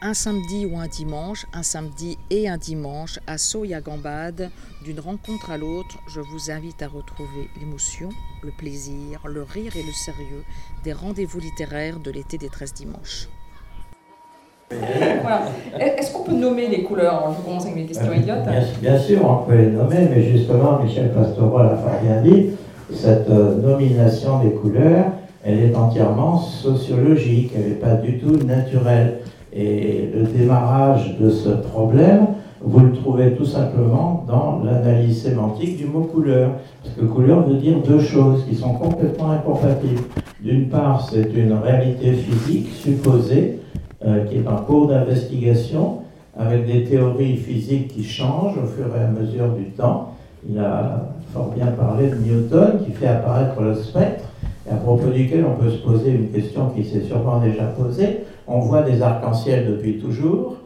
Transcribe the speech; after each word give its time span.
un 0.00 0.14
samedi 0.14 0.64
ou 0.64 0.78
un 0.78 0.86
dimanche, 0.86 1.46
un 1.52 1.64
samedi 1.64 2.18
et 2.30 2.48
un 2.48 2.56
dimanche, 2.56 3.18
à 3.26 3.36
Soya-Gambade, 3.36 4.50
d'une 4.84 5.00
rencontre 5.00 5.50
à 5.50 5.58
l'autre, 5.58 5.98
je 6.06 6.20
vous 6.20 6.50
invite 6.50 6.82
à 6.82 6.88
retrouver 6.88 7.48
l'émotion, 7.58 8.10
le 8.42 8.52
plaisir, 8.56 9.22
le 9.26 9.42
rire 9.42 9.76
et 9.76 9.82
le 9.82 9.92
sérieux 9.92 10.44
des 10.84 10.92
rendez-vous 10.92 11.40
littéraires 11.40 11.98
de 11.98 12.12
l'été 12.12 12.38
des 12.38 12.48
13 12.48 12.74
dimanches. 12.74 13.28
Est-ce 14.70 16.12
qu'on 16.12 16.22
peut 16.22 16.32
nommer 16.32 16.68
les 16.68 16.84
couleurs 16.84 17.34
Je 17.36 17.44
commence 17.44 17.64
avec 17.64 17.76
mes 17.76 17.86
questions 17.86 18.12
idiotes. 18.12 18.44
Bien, 18.80 18.98
sûr, 18.98 19.24
on 19.24 19.48
peut 19.48 19.56
les 19.56 19.70
nommer, 19.70 20.08
mais 20.10 20.22
justement, 20.22 20.80
Michel 20.80 21.12
Pastoral 21.12 21.72
a 21.72 21.76
fort 21.76 22.00
bien 22.02 22.22
dit, 22.22 22.50
cette 22.92 23.28
euh, 23.30 23.56
nomination 23.56 24.44
des 24.44 24.52
couleurs, 24.52 25.06
elle 25.44 25.58
est 25.58 25.74
entièrement 25.74 26.38
sociologique, 26.38 27.52
elle 27.56 27.70
n'est 27.70 27.74
pas 27.76 27.94
du 27.94 28.18
tout 28.18 28.36
naturelle. 28.36 29.20
Et 29.52 30.10
le 30.14 30.24
démarrage 30.24 31.18
de 31.18 31.30
ce 31.30 31.48
problème, 31.48 32.26
vous 32.60 32.80
le 32.80 32.92
trouvez 32.92 33.32
tout 33.32 33.44
simplement 33.44 34.24
dans 34.26 34.62
l'analyse 34.64 35.22
sémantique 35.22 35.76
du 35.76 35.86
mot 35.86 36.02
couleur. 36.02 36.50
Parce 36.82 36.94
que 36.94 37.04
couleur 37.04 37.46
veut 37.46 37.56
dire 37.56 37.78
deux 37.86 38.00
choses 38.00 38.44
qui 38.48 38.56
sont 38.56 38.74
complètement 38.74 39.30
incompatibles. 39.30 40.02
D'une 40.42 40.68
part, 40.68 41.08
c'est 41.10 41.32
une 41.34 41.52
réalité 41.52 42.12
physique 42.12 42.68
supposée, 42.74 43.60
euh, 44.04 44.24
qui 44.24 44.36
est 44.36 44.48
en 44.48 44.56
cours 44.56 44.88
d'investigation, 44.88 45.98
avec 46.36 46.66
des 46.66 46.84
théories 46.84 47.36
physiques 47.36 47.88
qui 47.88 48.04
changent 48.04 48.58
au 48.58 48.66
fur 48.66 48.86
et 48.96 49.04
à 49.04 49.08
mesure 49.08 49.48
du 49.54 49.70
temps. 49.70 50.14
Il 50.48 50.58
a 50.58 51.08
fort 51.32 51.52
bien 51.54 51.66
parlé 51.66 52.08
de 52.08 52.16
Newton, 52.16 52.80
qui 52.84 52.92
fait 52.92 53.08
apparaître 53.08 53.60
le 53.60 53.74
spectre, 53.74 54.24
et 54.68 54.72
à 54.72 54.76
propos 54.76 55.08
duquel 55.08 55.44
on 55.44 55.60
peut 55.60 55.70
se 55.70 55.78
poser 55.78 56.10
une 56.10 56.28
question 56.28 56.70
qui 56.70 56.84
s'est 56.84 57.02
sûrement 57.02 57.40
déjà 57.40 57.64
posée 57.64 58.20
on 58.48 58.60
voit 58.60 58.82
des 58.82 59.02
arcs-en-ciel 59.02 59.66
depuis 59.70 59.98
toujours. 59.98 60.56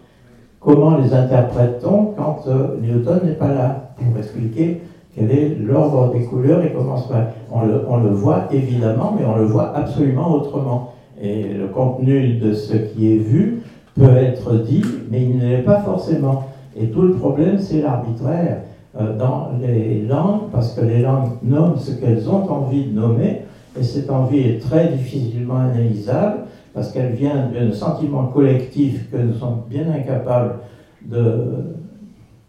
Comment 0.61 0.97
les 0.99 1.13
interprète-t-on 1.13 2.15
quand 2.17 2.45
euh, 2.47 2.77
Newton 2.81 3.21
n'est 3.25 3.33
pas 3.33 3.53
là 3.53 3.95
pour 3.97 4.17
expliquer 4.17 4.81
quel 5.15 5.31
est 5.31 5.57
l'ordre 5.61 6.13
des 6.13 6.25
couleurs 6.25 6.65
et 6.65 6.73
comment 6.73 6.97
se 6.97 7.13
on 7.51 7.67
le, 7.67 7.85
on 7.89 7.99
le 7.99 8.11
voit 8.11 8.45
évidemment, 8.51 9.15
mais 9.19 9.27
on 9.27 9.37
le 9.37 9.45
voit 9.45 9.77
absolument 9.77 10.33
autrement. 10.33 10.93
Et 11.21 11.55
le 11.55 11.67
contenu 11.67 12.35
de 12.39 12.55
ce 12.55 12.75
qui 12.75 13.13
est 13.13 13.19
vu 13.19 13.63
peut 13.95 14.17
être 14.17 14.55
dit, 14.63 14.83
mais 15.11 15.23
il 15.23 15.39
ne 15.39 15.49
l'est 15.49 15.63
pas 15.63 15.81
forcément. 15.81 16.45
Et 16.77 16.87
tout 16.87 17.03
le 17.03 17.15
problème, 17.15 17.59
c'est 17.59 17.83
l'arbitraire 17.83 18.63
euh, 18.99 19.19
dans 19.19 19.51
les 19.61 20.03
langues, 20.03 20.51
parce 20.53 20.75
que 20.75 20.81
les 20.81 21.03
langues 21.03 21.33
nomment 21.43 21.77
ce 21.77 21.93
qu'elles 21.93 22.29
ont 22.31 22.51
envie 22.51 22.85
de 22.85 22.99
nommer, 22.99 23.43
et 23.79 23.83
cette 23.83 24.11
envie 24.11 24.41
est 24.41 24.59
très 24.61 24.89
difficilement 24.89 25.57
analysable 25.57 26.45
parce 26.75 26.93
qu'elle 26.93 27.13
vient 27.13 27.49
d'un 27.49 27.73
sentiment 27.73 28.27
collectif 28.27 29.11
que 29.11 29.17
nous 29.17 29.35
sommes 29.35 29.63
bien 29.69 29.91
incapables 29.91 30.55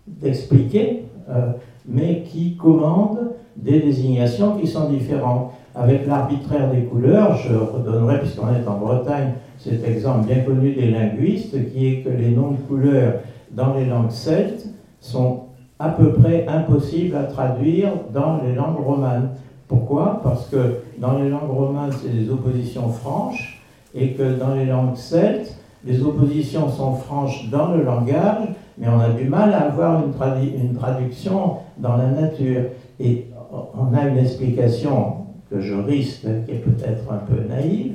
d'expliquer, 0.07 1.05
euh, 1.29 1.51
mais 1.85 2.23
qui 2.23 2.55
commande 2.55 3.33
des 3.55 3.79
désignations 3.79 4.57
qui 4.57 4.67
sont 4.67 4.89
différentes. 4.89 5.51
Avec 5.75 6.05
l'arbitraire 6.05 6.69
des 6.71 6.83
couleurs, 6.83 7.35
je 7.35 7.55
redonnerai, 7.55 8.19
puisqu'on 8.19 8.49
est 8.49 8.67
en 8.67 8.77
Bretagne, 8.77 9.33
cet 9.57 9.83
exemple 9.87 10.27
bien 10.27 10.41
connu 10.41 10.73
des 10.73 10.91
linguistes, 10.91 11.55
qui 11.71 11.87
est 11.87 12.01
que 12.01 12.09
les 12.09 12.29
noms 12.29 12.51
de 12.51 12.57
couleurs 12.57 13.13
dans 13.51 13.73
les 13.73 13.85
langues 13.85 14.11
celtes 14.11 14.67
sont 14.99 15.41
à 15.79 15.89
peu 15.89 16.13
près 16.13 16.45
impossibles 16.47 17.15
à 17.15 17.23
traduire 17.23 17.89
dans 18.13 18.41
les 18.43 18.53
langues 18.53 18.85
romanes. 18.85 19.29
Pourquoi? 19.67 20.21
Parce 20.23 20.47
que 20.47 20.75
dans 20.99 21.17
les 21.17 21.29
langues 21.29 21.49
romanes, 21.49 21.91
c'est 21.91 22.09
des 22.09 22.29
oppositions 22.29 22.89
franches, 22.89 23.52
et 23.95 24.13
que 24.13 24.37
dans 24.39 24.55
les 24.55 24.65
langues 24.65 24.95
celtes, 24.95 25.55
les 25.85 26.01
oppositions 26.01 26.69
sont 26.69 26.93
franches 26.93 27.49
dans 27.49 27.73
le 27.75 27.83
langage, 27.83 28.47
mais 28.77 28.87
on 28.87 28.99
a 28.99 29.09
du 29.09 29.25
mal 29.25 29.53
à 29.53 29.65
avoir 29.65 30.03
une, 30.03 30.73
traduction 30.73 31.57
dans 31.77 31.97
la 31.97 32.07
nature. 32.07 32.61
Et 32.99 33.27
on 33.51 33.95
a 33.95 34.07
une 34.07 34.17
explication 34.17 35.17
que 35.49 35.59
je 35.59 35.73
risque, 35.73 36.25
qui 36.45 36.51
est 36.51 36.63
peut-être 36.63 37.11
un 37.11 37.17
peu 37.17 37.47
naïve, 37.47 37.93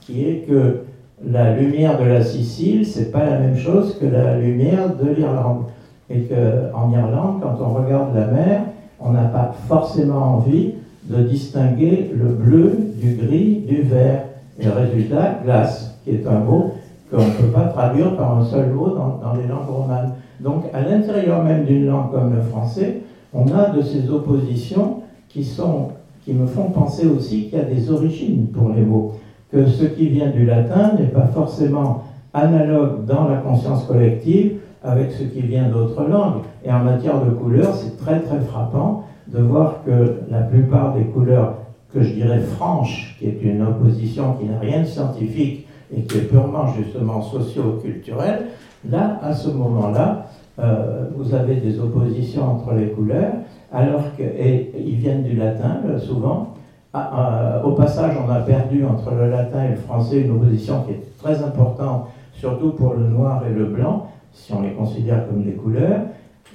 qui 0.00 0.24
est 0.24 0.46
que 0.48 0.84
la 1.26 1.56
lumière 1.56 1.98
de 1.98 2.04
la 2.04 2.22
Sicile, 2.22 2.86
c'est 2.86 3.10
pas 3.10 3.24
la 3.24 3.38
même 3.38 3.56
chose 3.56 3.98
que 3.98 4.06
la 4.06 4.38
lumière 4.38 4.94
de 4.96 5.10
l'Irlande. 5.10 5.64
Et 6.10 6.22
qu'en 6.22 6.92
Irlande, 6.92 7.40
quand 7.42 7.56
on 7.60 7.74
regarde 7.74 8.14
la 8.14 8.26
mer, 8.26 8.62
on 9.00 9.12
n'a 9.12 9.24
pas 9.24 9.54
forcément 9.66 10.36
envie 10.36 10.74
de 11.04 11.22
distinguer 11.22 12.10
le 12.14 12.28
bleu 12.28 12.78
du 13.00 13.14
gris 13.14 13.64
du 13.66 13.82
vert. 13.82 14.24
Et 14.58 14.64
le 14.64 14.72
résultat, 14.72 15.40
glace, 15.44 15.98
qui 16.04 16.10
est 16.10 16.26
un 16.26 16.40
mot 16.40 16.74
qu'on 17.10 17.24
ne 17.24 17.30
peut 17.30 17.52
pas 17.52 17.66
traduire 17.66 18.16
par 18.16 18.38
un 18.38 18.44
seul 18.44 18.70
mot 18.70 18.90
dans, 18.90 19.34
les 19.34 19.46
langues 19.46 19.68
romanes. 19.68 20.12
Donc, 20.40 20.64
à 20.72 20.80
l'intérieur 20.82 21.42
même 21.42 21.64
d'une 21.64 21.86
langue 21.86 22.10
comme 22.12 22.34
le 22.34 22.42
français, 22.42 23.00
on 23.32 23.46
a 23.48 23.70
de 23.70 23.82
ces 23.82 24.10
oppositions 24.10 25.02
qui, 25.28 25.44
sont, 25.44 25.88
qui 26.24 26.32
me 26.32 26.46
font 26.46 26.70
penser 26.70 27.06
aussi 27.06 27.44
qu'il 27.44 27.58
y 27.58 27.62
a 27.62 27.64
des 27.64 27.90
origines 27.90 28.48
pour 28.48 28.70
les 28.70 28.82
mots. 28.82 29.12
Que 29.50 29.66
ce 29.66 29.84
qui 29.84 30.08
vient 30.08 30.30
du 30.30 30.46
latin 30.46 30.92
n'est 30.98 31.08
pas 31.08 31.26
forcément 31.26 32.04
analogue 32.32 33.04
dans 33.06 33.28
la 33.28 33.36
conscience 33.36 33.84
collective 33.84 34.58
avec 34.82 35.12
ce 35.12 35.24
qui 35.24 35.40
vient 35.40 35.68
d'autres 35.68 36.06
langues. 36.08 36.42
Et 36.64 36.72
en 36.72 36.80
matière 36.80 37.24
de 37.24 37.30
couleurs, 37.30 37.74
c'est 37.74 37.96
très 37.96 38.20
très 38.20 38.40
frappant 38.40 39.04
de 39.28 39.40
voir 39.40 39.82
que 39.86 40.20
la 40.30 40.40
plupart 40.40 40.94
des 40.94 41.04
couleurs 41.04 41.54
que 41.94 42.02
je 42.02 42.12
dirais 42.12 42.40
franche, 42.40 43.16
qui 43.18 43.26
est 43.26 43.40
une 43.42 43.62
opposition 43.62 44.34
qui 44.34 44.46
n'a 44.46 44.58
rien 44.58 44.80
de 44.80 44.86
scientifique 44.86 45.66
et 45.96 46.02
qui 46.02 46.18
est 46.18 46.22
purement 46.22 46.66
justement 46.74 47.22
socio-culturelle, 47.22 48.46
là, 48.90 49.20
à 49.22 49.32
ce 49.32 49.50
moment-là, 49.50 50.26
euh, 50.58 51.06
vous 51.16 51.34
avez 51.34 51.56
des 51.56 51.78
oppositions 51.78 52.44
entre 52.44 52.74
les 52.74 52.88
couleurs, 52.88 53.32
alors 53.72 54.02
qu'ils 54.16 54.96
viennent 54.96 55.22
du 55.22 55.36
latin, 55.36 55.80
souvent. 55.98 56.54
Ah, 56.92 57.60
euh, 57.62 57.62
au 57.62 57.72
passage, 57.72 58.16
on 58.24 58.30
a 58.30 58.40
perdu 58.40 58.84
entre 58.84 59.12
le 59.14 59.30
latin 59.30 59.64
et 59.64 59.70
le 59.70 59.76
français 59.76 60.20
une 60.20 60.32
opposition 60.32 60.82
qui 60.82 60.92
est 60.92 61.02
très 61.18 61.42
importante, 61.42 62.08
surtout 62.32 62.70
pour 62.70 62.94
le 62.94 63.06
noir 63.06 63.42
et 63.48 63.52
le 63.52 63.66
blanc, 63.66 64.08
si 64.32 64.52
on 64.52 64.62
les 64.62 64.72
considère 64.72 65.28
comme 65.28 65.44
des 65.44 65.52
couleurs, 65.52 66.02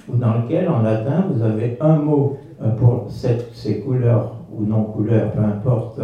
ou 0.08 0.16
dans 0.16 0.34
lequel, 0.34 0.68
en 0.68 0.82
latin, 0.82 1.24
vous 1.30 1.42
avez 1.42 1.78
un 1.80 1.96
mot 1.96 2.38
euh, 2.62 2.70
pour 2.70 3.06
ces 3.10 3.80
couleurs 3.80 4.39
ou 4.60 4.66
non 4.66 4.84
couleurs, 4.84 5.32
peu 5.32 5.42
importe, 5.42 6.00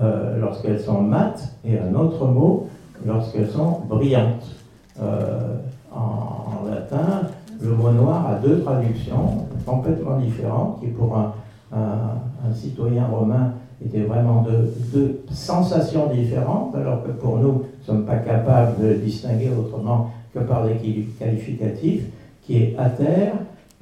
euh, 0.00 0.38
lorsqu'elles 0.40 0.80
sont 0.80 1.02
mates, 1.02 1.52
et 1.64 1.78
un 1.78 1.94
autre 1.94 2.26
mot 2.26 2.68
lorsqu'elles 3.04 3.50
sont 3.50 3.80
brillantes. 3.88 4.56
Euh, 5.00 5.56
en, 5.92 6.68
latin, 6.68 7.22
le 7.60 7.70
mot 7.74 7.90
noir 7.90 8.26
a 8.28 8.34
deux 8.34 8.60
traductions 8.60 9.46
complètement 9.66 10.18
différentes, 10.18 10.80
qui 10.80 10.86
pour 10.88 11.16
un, 11.16 11.32
un, 11.72 12.54
citoyen 12.54 13.06
romain 13.06 13.52
étaient 13.84 14.02
vraiment 14.02 14.42
deux, 14.42 14.72
deux, 14.92 15.20
sensations 15.32 16.06
différentes, 16.12 16.74
alors 16.74 17.02
que 17.02 17.10
pour 17.10 17.38
nous, 17.38 17.42
nous 17.48 17.64
ne 17.80 17.86
sommes 17.86 18.04
pas 18.04 18.16
capables 18.16 18.80
de 18.80 18.88
le 18.88 18.94
distinguer 18.96 19.50
autrement 19.58 20.10
que 20.34 20.40
par 20.40 20.64
des 20.64 20.74
qualificatifs, 21.18 22.04
qui 22.42 22.58
est 22.58 22.76
à 22.78 22.90
terre 22.90 23.32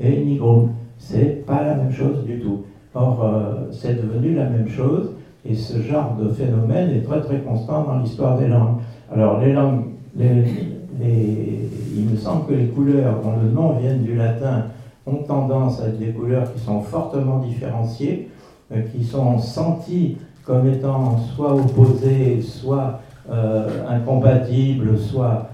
et 0.00 0.24
nigrum. 0.24 0.70
C'est 0.98 1.44
pas 1.46 1.62
la 1.62 1.74
même 1.74 1.92
chose 1.92 2.24
du 2.24 2.40
tout. 2.40 2.64
Or, 2.94 3.22
euh, 3.22 3.70
c'est 3.70 3.94
devenu 3.94 4.34
la 4.34 4.44
même 4.44 4.68
chose, 4.68 5.10
et 5.44 5.54
ce 5.54 5.80
genre 5.82 6.16
de 6.18 6.30
phénomène 6.30 6.90
est 6.90 7.02
très 7.02 7.20
très 7.20 7.38
constant 7.40 7.84
dans 7.84 7.98
l'histoire 7.98 8.38
des 8.38 8.48
langues. 8.48 8.78
Alors, 9.12 9.40
les 9.40 9.52
langues, 9.52 9.84
il 10.18 12.04
me 12.10 12.16
semble 12.16 12.46
que 12.46 12.54
les 12.54 12.66
couleurs 12.68 13.20
dont 13.22 13.34
le 13.42 13.50
nom 13.50 13.74
vient 13.74 13.94
du 13.94 14.14
latin 14.14 14.64
ont 15.06 15.22
tendance 15.22 15.80
à 15.80 15.88
être 15.88 15.98
des 15.98 16.12
couleurs 16.12 16.52
qui 16.52 16.60
sont 16.60 16.80
fortement 16.80 17.38
différenciées, 17.38 18.30
euh, 18.72 18.80
qui 18.92 19.04
sont 19.04 19.38
senties 19.38 20.16
comme 20.44 20.66
étant 20.66 21.18
soit 21.36 21.54
opposées, 21.54 22.40
soit 22.40 23.00
euh, 23.30 23.86
incompatibles, 23.88 24.98
soit 24.98 25.50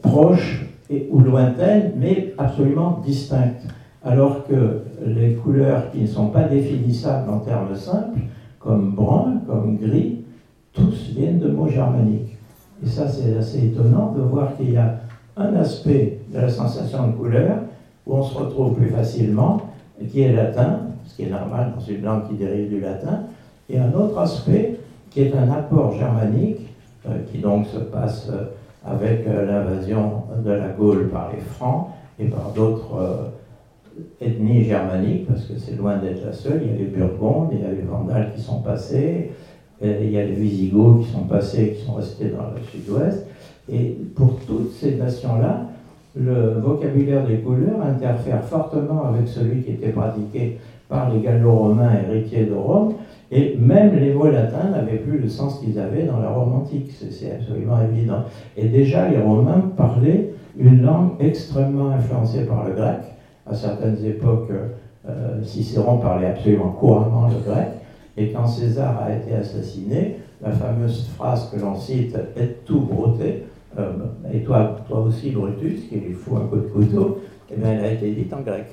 proches 0.00 0.64
ou 1.10 1.18
lointaines, 1.18 1.94
mais 1.96 2.34
absolument 2.38 3.02
distinctes 3.04 3.66
alors 4.04 4.46
que 4.46 4.82
les 5.04 5.34
couleurs 5.34 5.90
qui 5.90 6.02
ne 6.02 6.06
sont 6.06 6.28
pas 6.28 6.44
définissables 6.44 7.30
en 7.30 7.38
termes 7.38 7.74
simples, 7.74 8.20
comme 8.58 8.92
brun, 8.92 9.40
comme 9.46 9.76
gris, 9.76 10.24
tous 10.72 11.10
viennent 11.14 11.38
de 11.38 11.48
mots 11.48 11.68
germaniques. 11.68 12.36
Et 12.84 12.88
ça, 12.88 13.08
c'est 13.08 13.36
assez 13.36 13.66
étonnant 13.66 14.12
de 14.16 14.22
voir 14.22 14.56
qu'il 14.56 14.72
y 14.72 14.76
a 14.76 15.00
un 15.36 15.54
aspect 15.54 16.20
de 16.32 16.38
la 16.38 16.48
sensation 16.48 17.08
de 17.08 17.12
couleur 17.12 17.58
où 18.06 18.14
on 18.14 18.22
se 18.22 18.36
retrouve 18.36 18.74
plus 18.74 18.88
facilement, 18.88 19.62
qui 20.10 20.22
est 20.22 20.32
latin, 20.32 20.80
ce 21.04 21.16
qui 21.16 21.22
est 21.24 21.30
normal 21.30 21.72
dans 21.76 21.84
une 21.84 22.02
langue 22.02 22.28
qui 22.28 22.34
dérive 22.34 22.68
du 22.68 22.80
latin, 22.80 23.20
et 23.68 23.78
un 23.78 23.92
autre 23.92 24.18
aspect 24.18 24.78
qui 25.10 25.22
est 25.22 25.34
un 25.34 25.50
apport 25.50 25.94
germanique, 25.94 26.60
euh, 27.08 27.18
qui 27.30 27.38
donc 27.38 27.66
se 27.66 27.78
passe 27.78 28.28
euh, 28.30 28.44
avec 28.84 29.26
euh, 29.26 29.46
l'invasion 29.46 30.24
de 30.44 30.50
la 30.50 30.68
Gaule 30.68 31.08
par 31.08 31.30
les 31.32 31.40
Francs 31.40 31.88
et 32.18 32.26
par 32.26 32.50
d'autres 32.54 33.30
ethnie 34.20 34.64
germanique, 34.64 35.26
parce 35.26 35.44
que 35.44 35.58
c'est 35.58 35.76
loin 35.76 35.96
d'être 35.96 36.24
la 36.24 36.32
seule. 36.32 36.62
Il 36.64 36.70
y 36.70 36.74
a 36.74 36.78
les 36.78 36.84
Burgondes, 36.84 37.50
il 37.52 37.60
y 37.60 37.64
a 37.64 37.70
les 37.70 37.82
Vandales 37.82 38.32
qui 38.34 38.40
sont 38.40 38.60
passés. 38.60 39.30
il 39.82 40.10
y 40.10 40.18
a 40.18 40.24
les 40.24 40.32
Visigoths 40.32 41.02
qui 41.02 41.12
sont 41.12 41.24
passés, 41.24 41.76
qui 41.78 41.84
sont 41.84 41.94
restés 41.94 42.30
dans 42.30 42.50
le 42.50 42.62
sud-ouest. 42.70 43.26
Et 43.70 43.96
pour 44.14 44.38
toutes 44.46 44.72
ces 44.72 44.96
nations-là, 44.96 45.66
le 46.16 46.58
vocabulaire 46.60 47.26
des 47.26 47.38
couleurs 47.38 47.80
interfère 47.82 48.42
fortement 48.44 49.04
avec 49.04 49.28
celui 49.28 49.62
qui 49.62 49.72
était 49.72 49.90
pratiqué 49.90 50.58
par 50.88 51.12
les 51.12 51.20
gallo-romains 51.20 51.92
héritiers 52.08 52.46
de 52.46 52.54
Rome, 52.54 52.94
et 53.30 53.56
même 53.58 53.94
les 53.94 54.14
mots 54.14 54.30
latins 54.30 54.70
n'avaient 54.70 54.96
plus 54.96 55.18
le 55.18 55.28
sens 55.28 55.60
qu'ils 55.60 55.78
avaient 55.78 56.04
dans 56.04 56.18
la 56.18 56.30
Rome 56.30 56.54
antique, 56.54 56.90
c'est 56.98 57.30
absolument 57.30 57.78
évident. 57.82 58.24
Et 58.56 58.68
déjà, 58.68 59.08
les 59.08 59.18
Romains 59.18 59.70
parlaient 59.76 60.30
une 60.58 60.82
langue 60.82 61.10
extrêmement 61.20 61.90
influencée 61.90 62.46
par 62.46 62.66
le 62.66 62.74
grec. 62.74 63.00
À 63.50 63.54
certaines 63.54 64.04
époques, 64.04 64.50
euh, 65.08 65.42
Cicéron 65.42 65.98
parlait 65.98 66.26
absolument 66.26 66.70
couramment 66.72 67.28
le 67.28 67.50
grec, 67.50 67.68
et 68.16 68.30
quand 68.32 68.46
César 68.46 69.02
a 69.02 69.14
été 69.14 69.34
assassiné, 69.34 70.16
la 70.42 70.50
fameuse 70.50 71.08
phrase 71.16 71.50
que 71.50 71.58
l'on 71.58 71.74
cite 71.74 72.16
est 72.36 72.64
tout 72.64 72.80
brouté, 72.80 73.44
euh, 73.78 73.92
et 74.32 74.40
toi, 74.40 74.76
toi 74.88 75.00
aussi 75.00 75.30
Brutus, 75.30 75.88
qui 75.88 75.96
lui 75.96 76.12
fout 76.12 76.36
un 76.36 76.46
coup 76.46 76.56
de 76.56 76.68
couteau, 76.68 77.20
eh 77.50 77.56
bien, 77.56 77.72
elle 77.72 77.84
a 77.84 77.92
été 77.92 78.10
dite 78.10 78.32
en 78.32 78.40
grec. 78.40 78.66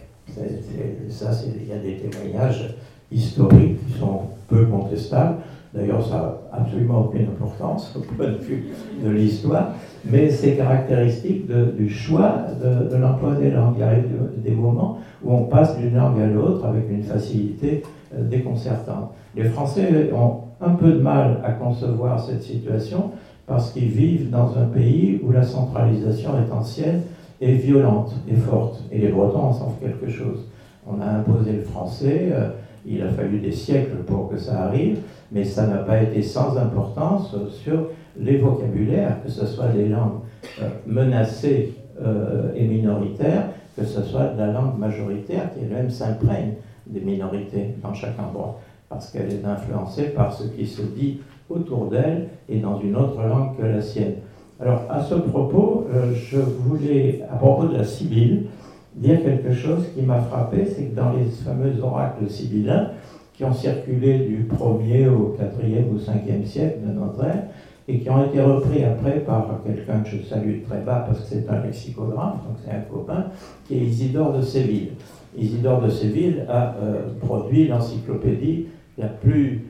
ça, 1.10 1.32
il 1.46 1.68
y 1.68 1.72
a 1.72 1.78
des 1.78 1.98
témoignages 1.98 2.76
historiques 3.12 3.78
qui 3.86 4.00
sont 4.00 4.22
peu 4.48 4.66
contestables. 4.66 5.38
D'ailleurs, 5.76 6.06
ça 6.06 6.16
n'a 6.16 6.62
absolument 6.62 7.06
aucune 7.06 7.24
importance 7.24 7.94
au 7.96 8.00
point 8.00 8.28
de 8.28 8.38
vue 8.38 8.68
de 9.04 9.10
l'histoire, 9.10 9.74
mais 10.06 10.30
c'est 10.30 10.54
caractéristique 10.56 11.48
du 11.48 11.90
choix 11.90 12.46
de, 12.64 12.96
l'emploi 12.96 13.36
des 13.36 13.52
langues. 13.52 13.76
Il 13.78 13.84
arrive 13.84 14.06
des 14.38 14.52
moments 14.52 15.00
où 15.24 15.34
on 15.34 15.44
passe 15.44 15.78
d'une 15.78 15.96
langue 15.96 16.20
à 16.22 16.28
l'autre 16.28 16.66
avec 16.66 16.90
une 16.90 17.04
facilité 17.04 17.84
euh, 18.16 18.24
déconcertante. 18.24 19.12
Les 19.36 19.46
Français 19.46 20.12
ont 20.14 20.46
un 20.62 20.72
peu 20.72 20.94
de 20.94 21.00
mal 21.00 21.42
à 21.44 21.52
concevoir 21.52 22.20
cette 22.20 22.44
situation 22.44 23.12
parce 23.46 23.72
qu'ils 23.72 23.90
vivent 23.90 24.30
dans 24.30 24.58
un 24.58 24.66
pays 24.66 25.20
où 25.24 25.32
la 25.32 25.44
centralisation 25.44 26.32
est 26.38 26.52
ancienne 26.54 27.02
et 27.42 27.54
violente 27.54 28.16
et 28.28 28.36
forte. 28.36 28.82
Et 28.92 29.00
les 29.00 29.10
Bretons 29.10 29.40
en 29.40 29.54
savent 29.54 29.80
quelque 29.82 30.10
chose. 30.10 30.46
On 30.88 31.02
a 31.02 31.06
imposé 31.06 31.52
le 31.52 31.62
français, 31.62 32.30
euh, 32.32 32.50
il 32.86 33.02
a 33.02 33.10
fallu 33.10 33.40
des 33.40 33.52
siècles 33.52 33.98
pour 34.06 34.30
que 34.30 34.38
ça 34.38 34.64
arrive, 34.66 35.00
mais 35.32 35.44
ça 35.44 35.68
n'a 35.68 35.78
pas 35.78 36.02
été 36.02 36.22
sans 36.22 36.58
importance 36.58 37.36
sur 37.50 37.90
les 38.20 38.38
vocabulaires, 38.38 39.18
que 39.24 39.30
ce 39.30 39.46
soit 39.46 39.68
des 39.70 39.90
langues 39.90 40.20
euh, 40.62 40.70
menacées 40.86 41.74
euh, 42.02 42.54
et 42.56 42.66
minoritaires, 42.66 43.50
que 43.78 43.84
ce 43.84 44.02
soit 44.04 44.34
la 44.38 44.48
langue 44.48 44.78
majoritaire 44.78 45.54
qui 45.54 45.62
elle-même 45.64 45.90
s'imprègne 45.90 46.54
des 46.88 47.02
minorités 47.02 47.76
dans 47.82 47.94
chaque 47.94 48.20
endroit, 48.20 48.60
parce 48.90 49.12
qu'elle 49.12 49.32
est 49.32 49.46
influencée 49.46 50.10
par 50.10 50.32
ce 50.34 50.44
qui 50.48 50.66
se 50.66 50.82
dit 50.82 51.20
autour 51.50 51.88
d'elle 51.88 52.28
et 52.48 52.60
dans 52.60 52.80
une 52.80 52.96
autre 52.96 53.22
langue 53.22 53.58
que 53.58 53.66
la 53.66 53.82
sienne. 53.82 54.16
Alors, 54.60 54.84
à 54.90 55.04
ce 55.04 55.16
propos, 55.16 55.88
euh, 55.94 56.14
je 56.14 56.38
voulais, 56.38 57.22
à 57.30 57.36
propos 57.36 57.68
de 57.68 57.78
la 57.78 57.84
Sibylle, 57.84 58.46
dire 58.96 59.22
quelque 59.24 59.54
chose 59.54 59.86
qui 59.94 60.02
m'a 60.02 60.20
frappé, 60.20 60.66
c'est 60.66 60.86
que 60.86 60.96
dans 60.96 61.12
les 61.14 61.26
fameux 61.26 61.74
oracles 61.82 62.30
sibyllins, 62.30 62.92
qui 63.34 63.44
ont 63.44 63.54
circulé 63.54 64.20
du 64.20 64.48
1er 64.48 65.10
au 65.10 65.36
4e 65.38 65.90
ou 65.90 65.98
5e 65.98 66.46
siècle 66.46 66.80
de 66.88 66.94
notre 66.94 67.24
ère, 67.24 67.44
et 67.88 68.00
qui 68.00 68.10
ont 68.10 68.26
été 68.26 68.42
repris 68.42 68.84
après 68.84 69.20
par 69.20 69.62
quelqu'un 69.66 70.00
que 70.00 70.10
je 70.10 70.24
salue 70.24 70.64
très 70.68 70.80
bas 70.80 71.06
parce 71.08 71.20
que 71.20 71.26
c'est 71.28 71.50
un 71.50 71.62
lexicographe, 71.62 72.44
donc 72.46 72.58
c'est 72.64 72.72
un 72.72 72.82
copain, 72.82 73.26
qui 73.68 73.76
est 73.76 73.82
Isidore 73.82 74.34
de 74.34 74.42
Séville. 74.42 74.92
Isidore 75.38 75.82
de 75.82 75.90
Séville 75.90 76.46
a 76.48 76.76
euh, 76.82 77.02
produit 77.20 77.68
l'encyclopédie 77.68 78.68
la 78.98 79.08
plus 79.08 79.68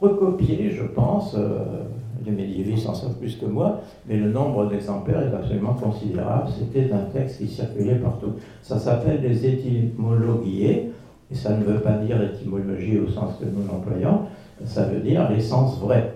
recopié, 0.00 0.70
je 0.70 0.84
pense, 0.84 1.34
euh, 1.36 1.84
les 2.24 2.32
médiévistes 2.32 2.88
en 2.88 2.94
savent 2.94 3.18
plus 3.18 3.36
que 3.36 3.46
moi, 3.46 3.80
mais 4.06 4.16
le 4.16 4.30
nombre 4.30 4.68
d'exemplaires 4.68 5.22
est 5.22 5.34
absolument 5.34 5.74
considérable. 5.74 6.48
C'était 6.58 6.92
un 6.92 7.04
texte 7.12 7.38
qui 7.38 7.48
circulait 7.48 7.96
partout. 7.96 8.32
Ça 8.62 8.78
s'appelle 8.78 9.20
les 9.22 9.46
étymologies, 9.46 10.90
et 11.30 11.34
ça 11.34 11.56
ne 11.56 11.64
veut 11.64 11.80
pas 11.80 11.98
dire 11.98 12.20
étymologie 12.22 12.98
au 12.98 13.10
sens 13.10 13.34
que 13.38 13.44
nous 13.44 13.66
l'employons, 13.66 14.20
ça 14.64 14.84
veut 14.84 15.00
dire 15.00 15.30
l'essence 15.30 15.78
vraie, 15.78 16.14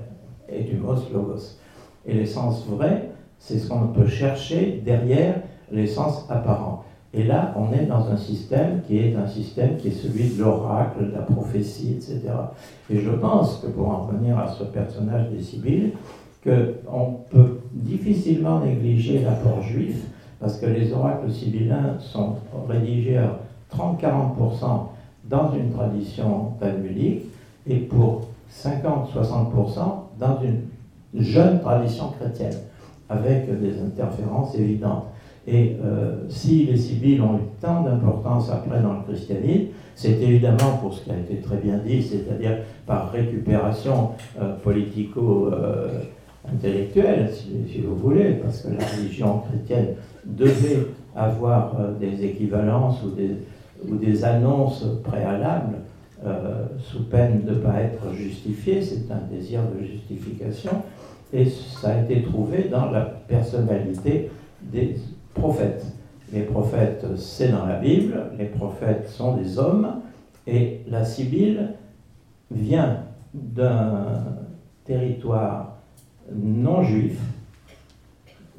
etymos 0.48 1.10
logos. 1.12 1.58
Et 2.06 2.14
l'essence 2.14 2.66
vraie, 2.66 3.10
c'est 3.38 3.58
ce 3.58 3.68
qu'on 3.68 3.88
peut 3.88 4.06
chercher 4.06 4.82
derrière 4.84 5.36
l'essence 5.70 6.26
apparente. 6.28 6.84
Et 7.14 7.24
là, 7.24 7.54
on 7.56 7.72
est 7.72 7.84
dans 7.84 8.08
un 8.08 8.16
système 8.16 8.80
qui 8.86 8.98
est 8.98 9.14
un 9.16 9.26
système 9.26 9.76
qui 9.76 9.88
est 9.88 9.92
celui 9.92 10.30
de 10.30 10.42
l'oracle, 10.42 11.06
de 11.06 11.12
la 11.12 11.22
prophétie, 11.22 11.92
etc. 11.96 12.20
Et 12.88 12.98
je 12.98 13.10
pense 13.10 13.58
que 13.58 13.66
pour 13.66 13.88
en 13.88 14.04
revenir 14.04 14.38
à 14.38 14.48
ce 14.48 14.64
personnage 14.64 15.28
des 15.30 15.42
Sibylles, 15.42 15.92
qu'on 16.42 17.18
peut 17.30 17.60
difficilement 17.72 18.60
négliger 18.60 19.20
l'apport 19.20 19.62
juif, 19.62 20.06
parce 20.40 20.58
que 20.58 20.66
les 20.66 20.92
oracles 20.92 21.30
sibyllins 21.30 21.98
sont 22.00 22.36
rédigés 22.68 23.18
à 23.18 23.38
30-40% 23.76 24.88
dans 25.28 25.52
une 25.52 25.70
tradition 25.70 26.52
talmudique 26.58 27.22
et 27.66 27.76
pour 27.76 28.22
50-60% 28.50 29.78
dans 30.18 30.40
une 30.42 31.22
jeune 31.22 31.60
tradition 31.60 32.10
chrétienne, 32.18 32.58
avec 33.08 33.46
des 33.60 33.80
interférences 33.80 34.54
évidentes. 34.56 35.04
Et 35.46 35.76
euh, 35.84 36.16
si 36.28 36.64
les 36.66 36.76
Sibylles 36.76 37.20
ont 37.20 37.36
eu 37.36 37.42
tant 37.60 37.82
d'importance 37.82 38.50
après 38.50 38.80
dans 38.80 38.94
le 38.94 39.02
christianisme, 39.08 39.66
c'est 39.96 40.22
évidemment 40.22 40.78
pour 40.80 40.94
ce 40.94 41.02
qui 41.04 41.10
a 41.10 41.18
été 41.18 41.40
très 41.40 41.56
bien 41.56 41.78
dit, 41.78 42.00
c'est-à-dire 42.02 42.58
par 42.86 43.10
récupération 43.10 44.10
euh, 44.40 44.54
politico-intellectuelle, 44.62 47.28
si, 47.32 47.80
vous 47.80 47.96
voulez, 47.96 48.34
parce 48.34 48.62
que 48.62 48.68
la 48.68 48.86
religion 48.86 49.40
chrétienne 49.40 49.96
devait 50.24 50.86
avoir 51.16 51.74
euh, 51.78 51.92
des 51.98 52.24
équivalences 52.24 53.02
ou 53.02 53.10
des, 53.10 53.32
ou 53.90 53.96
des 53.96 54.24
annonces 54.24 54.86
préalables 55.02 55.78
sous 56.78 57.02
peine 57.06 57.42
de 57.44 57.50
ne 57.50 57.56
pas 57.56 57.80
être 57.80 58.14
justifiées, 58.14 58.80
c'est 58.80 59.10
un 59.10 59.22
désir 59.28 59.62
de 59.76 59.84
justification, 59.84 60.70
et 61.32 61.46
ça 61.46 61.94
a 61.94 62.00
été 62.00 62.22
trouvé 62.22 62.68
dans 62.70 62.92
la 62.92 63.00
personnalité 63.00 64.30
des 64.62 64.98
prophètes. 65.34 65.84
Les 66.32 66.42
prophètes, 66.42 67.04
c'est 67.16 67.48
dans 67.48 67.66
la 67.66 67.76
Bible, 67.78 68.30
les 68.38 68.46
prophètes 68.46 69.08
sont 69.08 69.36
des 69.36 69.58
hommes, 69.58 70.00
et 70.46 70.80
la 70.88 71.04
Sibylle 71.04 71.74
vient 72.50 73.04
d'un 73.34 74.24
territoire 74.84 75.76
non 76.34 76.82
juif, 76.82 77.18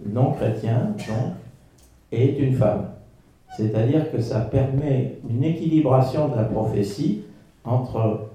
non 0.05 0.31
chrétien, 0.31 0.93
donc, 1.07 1.33
et 2.11 2.29
est 2.29 2.39
une 2.39 2.53
femme. 2.53 2.89
C'est-à-dire 3.57 4.11
que 4.11 4.21
ça 4.21 4.41
permet 4.41 5.17
une 5.29 5.43
équilibration 5.43 6.27
de 6.29 6.35
la 6.35 6.43
prophétie 6.43 7.23
entre 7.63 8.29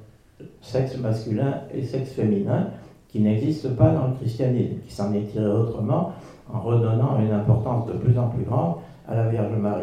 sexe 0.61 0.97
masculin 0.99 1.63
et 1.73 1.83
sexe 1.83 2.11
féminin 2.11 2.71
qui 3.09 3.21
n'existe 3.21 3.75
pas 3.77 3.91
dans 3.91 4.09
le 4.09 4.15
christianisme, 4.15 4.77
qui 4.87 4.93
s'en 4.93 5.13
est 5.13 5.31
tiré 5.33 5.47
autrement 5.47 6.13
en 6.53 6.61
redonnant 6.61 7.19
une 7.21 7.33
importance 7.33 7.87
de 7.87 7.93
plus 7.93 8.19
en 8.19 8.29
plus 8.29 8.45
grande 8.45 8.77
à 9.09 9.15
la 9.17 9.29
Vierge 9.29 9.57
Marie. 9.59 9.83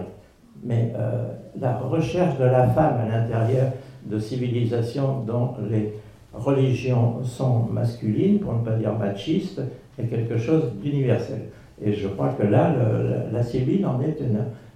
Mais 0.64 0.94
euh, 0.98 1.28
la 1.60 1.78
recherche 1.78 2.38
de 2.38 2.46
la 2.46 2.68
femme 2.68 2.98
à 3.02 3.18
l'intérieur 3.18 3.72
de 4.06 4.20
civilisations 4.20 5.22
dont 5.26 5.54
les 5.70 5.94
religions 6.34 7.24
sont 7.24 7.64
masculines, 7.72 8.40
pour 8.40 8.54
ne 8.54 8.60
pas 8.60 8.76
dire 8.76 8.94
machistes, 8.94 9.62
est 9.98 10.06
quelque 10.06 10.38
chose 10.38 10.74
d'universel. 10.82 11.50
Et 11.82 11.94
je 11.94 12.08
crois 12.08 12.30
que 12.30 12.46
là, 12.46 12.74
la 13.32 13.44
Sibylle 13.44 13.86
en 13.86 14.02
est 14.02 14.22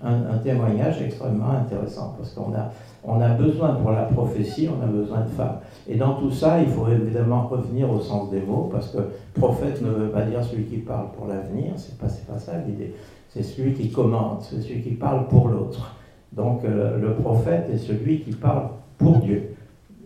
un, 0.04 0.38
témoignage 0.38 1.02
extrêmement 1.02 1.52
intéressant, 1.52 2.16
parce 2.18 2.34
qu'on 2.34 2.54
a, 2.54 2.72
on 3.04 3.20
a 3.22 3.30
besoin 3.30 3.76
pour 3.76 3.92
la 3.92 4.04
prophétie, 4.04 4.70
on 4.70 4.82
a 4.84 4.88
besoin 4.88 5.22
de 5.22 5.30
femmes. 5.30 5.58
Et 5.88 5.96
dans 5.96 6.16
tout 6.16 6.32
ça, 6.32 6.62
il 6.62 6.70
faut 6.70 6.88
évidemment 6.88 7.48
revenir 7.48 7.92
au 7.92 8.00
sens 8.00 8.30
des 8.30 8.42
mots, 8.42 8.70
parce 8.72 8.90
que 8.90 9.00
prophète 9.34 9.82
ne 9.82 9.90
veut 9.90 10.10
pas 10.10 10.24
dire 10.24 10.44
celui 10.44 10.66
qui 10.66 10.78
parle 10.78 11.12
pour 11.18 11.28
l'avenir, 11.28 11.74
c'est 11.76 11.98
pas, 11.98 12.08
pas 12.08 12.40
ça 12.40 12.54
l'idée. 12.66 12.94
C'est 13.30 13.44
celui 13.44 13.74
qui 13.74 13.92
commande, 13.92 14.40
c'est 14.42 14.62
celui 14.62 14.82
qui 14.82 14.92
parle 14.92 15.28
pour 15.28 15.50
l'autre. 15.50 15.96
Donc 16.34 16.64
euh, 16.64 16.98
le 16.98 17.14
prophète 17.16 17.70
est 17.72 17.78
celui 17.78 18.22
qui 18.22 18.32
parle 18.32 18.70
pour 18.98 19.18
Dieu. 19.18 19.56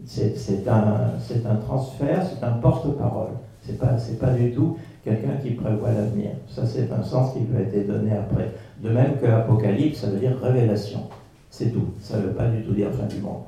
C'est 0.05 0.67
un, 0.67 1.13
un 1.49 1.55
transfert, 1.55 2.25
c'est 2.25 2.43
un 2.43 2.51
porte-parole. 2.53 3.31
C'est 3.61 3.79
pas, 3.79 3.95
pas 4.19 4.33
du 4.33 4.51
tout 4.51 4.77
quelqu'un 5.03 5.35
qui 5.41 5.51
prévoit 5.51 5.91
l'avenir. 5.91 6.31
Ça, 6.47 6.65
c'est 6.65 6.91
un 6.91 7.03
sens 7.03 7.33
qui 7.33 7.39
lui 7.39 7.57
a 7.57 7.61
été 7.61 7.81
donné 7.83 8.11
après. 8.11 8.51
De 8.81 8.89
même 8.89 9.17
que 9.21 9.25
Apocalypse, 9.27 9.99
ça 9.99 10.07
veut 10.07 10.19
dire 10.19 10.37
révélation. 10.41 11.01
C'est 11.49 11.71
tout. 11.71 11.89
Ça 11.99 12.17
ne 12.17 12.23
veut 12.23 12.33
pas 12.33 12.47
du 12.47 12.63
tout 12.63 12.73
dire 12.73 12.91
fin 12.91 13.05
du 13.05 13.21
monde. 13.21 13.43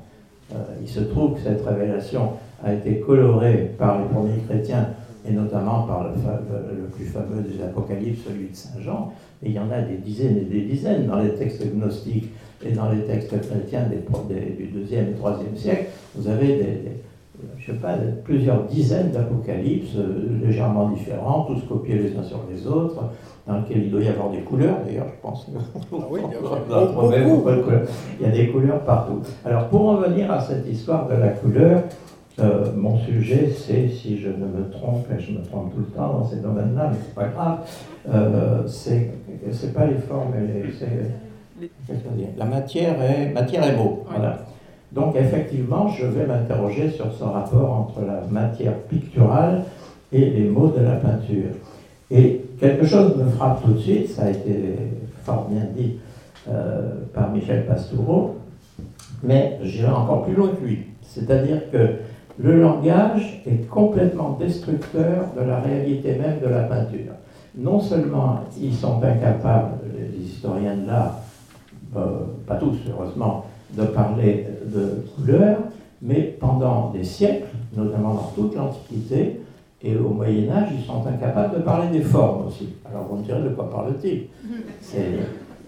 Euh, 0.54 0.58
il 0.80 0.88
se 0.88 1.00
trouve 1.00 1.34
que 1.34 1.40
cette 1.40 1.64
révélation 1.66 2.30
a 2.62 2.72
été 2.72 3.00
colorée 3.00 3.72
par 3.78 4.00
les 4.00 4.06
premiers 4.06 4.38
chrétiens, 4.48 4.90
et 5.28 5.32
notamment 5.32 5.82
par 5.82 6.04
le, 6.04 6.84
plus 6.94 7.06
fameux 7.06 7.42
des 7.42 7.62
Apocalypses, 7.62 8.24
celui 8.24 8.50
de 8.50 8.54
Saint 8.54 8.80
Jean. 8.80 9.12
Et 9.42 9.48
il 9.48 9.52
y 9.54 9.58
en 9.58 9.70
a 9.70 9.80
des 9.80 9.96
dizaines 9.96 10.38
et 10.38 10.44
des 10.44 10.62
dizaines 10.62 11.06
dans 11.06 11.18
les 11.18 11.34
textes 11.34 11.64
gnostiques 11.74 12.30
et 12.64 12.72
dans 12.72 12.90
les 12.90 13.02
textes 13.02 13.38
chrétiens 13.40 13.86
des, 13.90 14.50
du 14.50 14.68
deuxième 14.68 15.08
et 15.08 15.12
troisième 15.14 15.56
siècle. 15.56 15.86
Vous 16.14 16.28
avez 16.28 16.46
des 16.46 16.92
je 17.58 17.72
sais 17.72 17.78
pas, 17.78 17.94
plusieurs 18.24 18.64
dizaines 18.64 19.10
d'apocalypses 19.10 19.96
légèrement 20.42 20.90
différents, 20.90 21.44
tous 21.44 21.60
copiés 21.68 21.96
les 21.96 22.16
uns 22.16 22.22
sur 22.22 22.40
les 22.50 22.66
autres, 22.66 23.02
dans 23.46 23.58
lesquels 23.58 23.84
il 23.84 23.90
doit 23.90 24.02
y 24.02 24.08
avoir 24.08 24.30
des 24.30 24.40
couleurs, 24.40 24.76
d'ailleurs, 24.84 25.06
je 25.08 25.22
pense. 25.22 25.46
Ah 25.92 25.96
oui, 26.10 26.20
bien 26.20 26.38
sûr. 26.38 26.58
il 28.20 28.26
y 28.26 28.28
a 28.28 28.32
des 28.32 28.48
couleurs 28.48 28.80
partout. 28.80 29.20
Alors, 29.44 29.68
pour 29.68 29.88
en 29.88 29.96
venir 29.96 30.30
à 30.30 30.40
cette 30.40 30.66
histoire 30.66 31.08
de 31.08 31.14
la 31.14 31.28
couleur, 31.28 31.82
euh, 32.38 32.66
mon 32.76 32.98
sujet, 32.98 33.50
c'est, 33.50 33.88
si 33.88 34.18
je 34.18 34.28
ne 34.28 34.44
me 34.44 34.68
trompe, 34.70 35.06
et 35.10 35.20
je 35.20 35.32
me 35.32 35.42
trompe 35.42 35.72
tout 35.72 35.80
le 35.80 35.86
temps 35.86 36.12
dans 36.18 36.24
ces 36.24 36.36
domaines-là, 36.36 36.90
mais 36.90 36.98
c'est 37.02 37.14
pas 37.14 37.28
grave, 37.28 37.58
euh, 38.08 38.66
c'est, 38.66 39.10
c'est 39.52 39.72
pas 39.72 39.86
les 39.86 39.96
formes, 39.96 40.32
c'est, 40.78 41.68
la 42.36 42.44
matière 42.44 42.96
et 43.02 43.32
matière 43.32 43.72
et 43.72 43.76
mots. 43.76 44.04
Voilà. 44.10 44.40
Donc 44.92 45.16
effectivement, 45.16 45.88
je 45.88 46.06
vais 46.06 46.26
m'interroger 46.26 46.90
sur 46.90 47.12
ce 47.12 47.24
rapport 47.24 47.72
entre 47.72 48.00
la 48.06 48.22
matière 48.30 48.74
picturale 48.88 49.64
et 50.12 50.30
les 50.30 50.48
mots 50.48 50.68
de 50.68 50.82
la 50.82 50.96
peinture. 50.96 51.50
Et 52.10 52.42
quelque 52.60 52.86
chose 52.86 53.16
me 53.16 53.28
frappe 53.30 53.62
tout 53.64 53.72
de 53.72 53.78
suite, 53.78 54.08
ça 54.08 54.24
a 54.24 54.30
été 54.30 54.76
fort 55.24 55.48
bien 55.50 55.64
dit 55.76 55.98
euh, 56.48 56.92
par 57.12 57.30
Michel 57.30 57.66
Pastoureau, 57.66 58.36
mais 59.22 59.58
j'irai 59.62 59.90
encore 59.90 60.24
plus 60.24 60.34
loin 60.34 60.50
que 60.50 60.64
lui. 60.64 60.84
C'est-à-dire 61.02 61.70
que 61.72 61.96
le 62.38 62.60
langage 62.60 63.42
est 63.46 63.66
complètement 63.68 64.36
destructeur 64.38 65.26
de 65.36 65.42
la 65.42 65.58
réalité 65.60 66.14
même 66.14 66.38
de 66.40 66.48
la 66.48 66.62
peinture. 66.62 67.12
Non 67.56 67.80
seulement 67.80 68.40
ils 68.60 68.74
sont 68.74 69.02
incapables, 69.02 69.78
les 69.96 70.24
historiens 70.24 70.76
de 70.76 70.86
l'art, 70.86 71.20
euh, 71.96 72.18
pas 72.46 72.56
tous 72.56 72.76
heureusement, 72.88 73.46
de 73.74 73.84
parler 73.84 74.46
de 74.66 75.04
couleur, 75.14 75.58
mais 76.02 76.36
pendant 76.38 76.90
des 76.90 77.04
siècles, 77.04 77.48
notamment 77.74 78.14
dans 78.14 78.32
toute 78.34 78.54
l'Antiquité 78.54 79.40
et 79.82 79.96
au 79.96 80.10
Moyen 80.10 80.50
Âge, 80.50 80.68
ils 80.78 80.84
sont 80.84 81.06
incapables 81.06 81.56
de 81.56 81.62
parler 81.62 81.88
des 81.96 82.04
formes 82.04 82.46
aussi. 82.46 82.68
Alors 82.88 83.06
vous 83.08 83.16
me 83.16 83.22
direz 83.24 83.42
de 83.42 83.48
quoi 83.50 83.70
parle-t-il? 83.70 84.26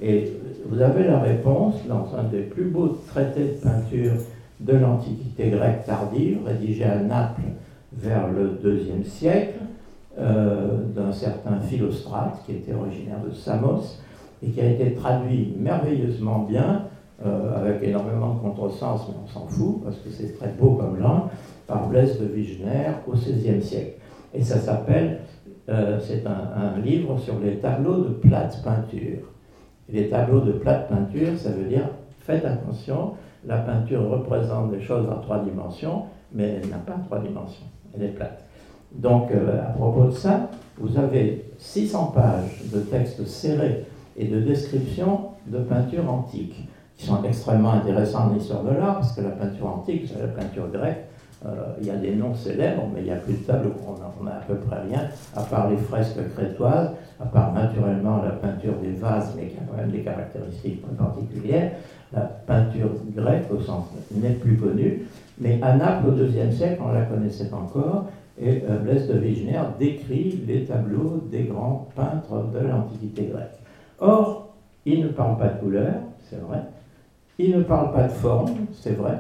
Et 0.00 0.32
vous 0.68 0.80
avez 0.80 1.04
la 1.04 1.18
réponse 1.18 1.74
dans 1.88 2.08
un 2.16 2.24
des 2.24 2.42
plus 2.42 2.64
beaux 2.64 2.96
traités 3.08 3.44
de 3.44 3.68
peinture 3.68 4.12
de 4.60 4.72
l'Antiquité 4.72 5.50
grecque 5.50 5.84
tardive, 5.86 6.38
rédigé 6.46 6.84
à 6.84 6.96
Naples 6.96 7.42
vers 7.92 8.28
le 8.28 8.58
IIe 8.64 9.04
siècle, 9.04 9.58
euh, 10.18 10.78
d'un 10.96 11.12
certain 11.12 11.60
Philostrate, 11.60 12.42
qui 12.44 12.52
était 12.52 12.74
originaire 12.74 13.20
de 13.28 13.32
Samos, 13.32 13.98
et 14.42 14.50
qui 14.50 14.60
a 14.60 14.66
été 14.66 14.94
traduit 14.94 15.54
merveilleusement 15.58 16.40
bien, 16.40 16.82
euh, 17.24 17.60
avec 17.60 17.82
énormément 17.82 18.34
de 18.34 18.40
contresens, 18.40 19.08
mais 19.08 19.14
on 19.24 19.26
s'en 19.26 19.46
fout, 19.46 19.82
parce 19.84 19.96
que 19.96 20.10
c'est 20.10 20.36
très 20.38 20.48
beau 20.48 20.72
comme 20.72 20.98
langue, 20.98 21.28
par 21.66 21.88
Blaise 21.88 22.20
de 22.20 22.26
Vigenère 22.26 23.00
au 23.06 23.12
XVIe 23.12 23.62
siècle. 23.62 23.94
Et 24.34 24.42
ça 24.42 24.58
s'appelle, 24.58 25.20
euh, 25.68 25.98
c'est 26.00 26.26
un, 26.26 26.76
un, 26.76 26.80
livre 26.80 27.18
sur 27.18 27.38
les 27.40 27.56
tableaux 27.56 28.04
de 28.04 28.10
plate 28.10 28.62
peinture. 28.62 29.32
les 29.88 30.08
tableaux 30.08 30.40
de 30.40 30.52
plate 30.52 30.88
peinture, 30.88 31.36
ça 31.36 31.50
veut 31.50 31.68
dire, 31.68 31.88
faites 32.20 32.44
attention, 32.44 33.14
la 33.46 33.58
peinture 33.58 34.08
représente 34.08 34.70
des 34.70 34.80
choses 34.80 35.08
en 35.08 35.20
trois 35.20 35.42
dimensions, 35.42 36.04
mais 36.32 36.60
elle 36.62 36.68
n'a 36.68 36.76
pas 36.78 36.98
trois 37.06 37.20
dimensions, 37.20 37.66
elle 37.94 38.04
est 38.04 38.08
plate. 38.14 38.44
Donc, 38.92 39.30
euh, 39.30 39.60
à 39.60 39.72
propos 39.72 40.04
de 40.04 40.10
ça, 40.12 40.50
vous 40.78 40.98
avez 40.98 41.44
600 41.58 42.12
pages 42.14 42.62
de 42.72 42.80
textes 42.80 43.26
serrés 43.26 43.84
et 44.16 44.26
de 44.26 44.40
descriptions 44.40 45.30
de 45.46 45.58
peinture 45.58 46.10
antique, 46.10 46.68
qui 46.98 47.06
sont 47.06 47.22
extrêmement 47.22 47.72
intéressantes 47.72 48.30
dans 48.30 48.34
l'histoire 48.34 48.64
de 48.64 48.70
l'art, 48.70 48.96
parce 48.96 49.12
que 49.12 49.22
la 49.22 49.30
peinture 49.30 49.68
antique, 49.68 50.12
la 50.20 50.26
peinture 50.26 50.68
grecque, 50.68 51.04
euh, 51.46 51.50
il 51.80 51.86
y 51.86 51.90
a 51.90 51.96
des 51.96 52.16
noms 52.16 52.34
célèbres, 52.34 52.82
mais 52.92 53.00
il 53.00 53.04
n'y 53.04 53.12
a 53.12 53.16
plus 53.16 53.34
de 53.34 53.44
table 53.44 53.68
où 53.68 53.92
on 54.20 54.24
n'a 54.24 54.32
à 54.32 54.40
peu 54.40 54.56
près 54.56 54.80
rien, 54.80 55.08
à 55.36 55.42
part 55.42 55.70
les 55.70 55.76
fresques 55.76 56.18
crétoises, 56.34 56.90
à 57.20 57.26
part 57.26 57.52
naturellement 57.52 58.20
la 58.22 58.30
peinture 58.30 58.74
des 58.82 58.90
vases, 58.90 59.34
mais 59.36 59.46
qui 59.46 59.56
a 59.56 59.60
quand 59.70 59.76
même 59.76 59.92
des 59.92 60.00
caractéristiques 60.00 60.84
particulières. 60.96 61.72
La 62.12 62.22
peinture 62.22 62.90
grecque, 63.14 63.46
au 63.52 63.60
sens, 63.60 63.84
n'est 64.10 64.30
plus 64.30 64.56
connue, 64.56 65.06
mais 65.38 65.60
à 65.62 65.76
Naples, 65.76 66.08
au 66.08 66.16
IIe 66.16 66.52
siècle, 66.52 66.82
on 66.84 66.92
la 66.92 67.02
connaissait 67.02 67.52
encore, 67.52 68.06
et 68.40 68.64
euh, 68.68 68.78
Blaise 68.78 69.06
de 69.06 69.18
Vigenère 69.18 69.72
décrit 69.78 70.42
les 70.48 70.64
tableaux 70.64 71.22
des 71.30 71.44
grands 71.44 71.88
peintres 71.94 72.46
de 72.52 72.66
l'Antiquité 72.66 73.30
grecque. 73.32 73.58
Or, 74.00 74.54
il 74.84 75.04
ne 75.04 75.08
parle 75.08 75.38
pas 75.38 75.48
de 75.48 75.60
couleur, 75.60 75.94
c'est 76.28 76.40
vrai, 76.40 76.62
il 77.38 77.56
ne 77.56 77.62
parle 77.62 77.92
pas 77.92 78.04
de 78.04 78.12
forme, 78.12 78.50
c'est 78.72 78.96
vrai, 78.96 79.18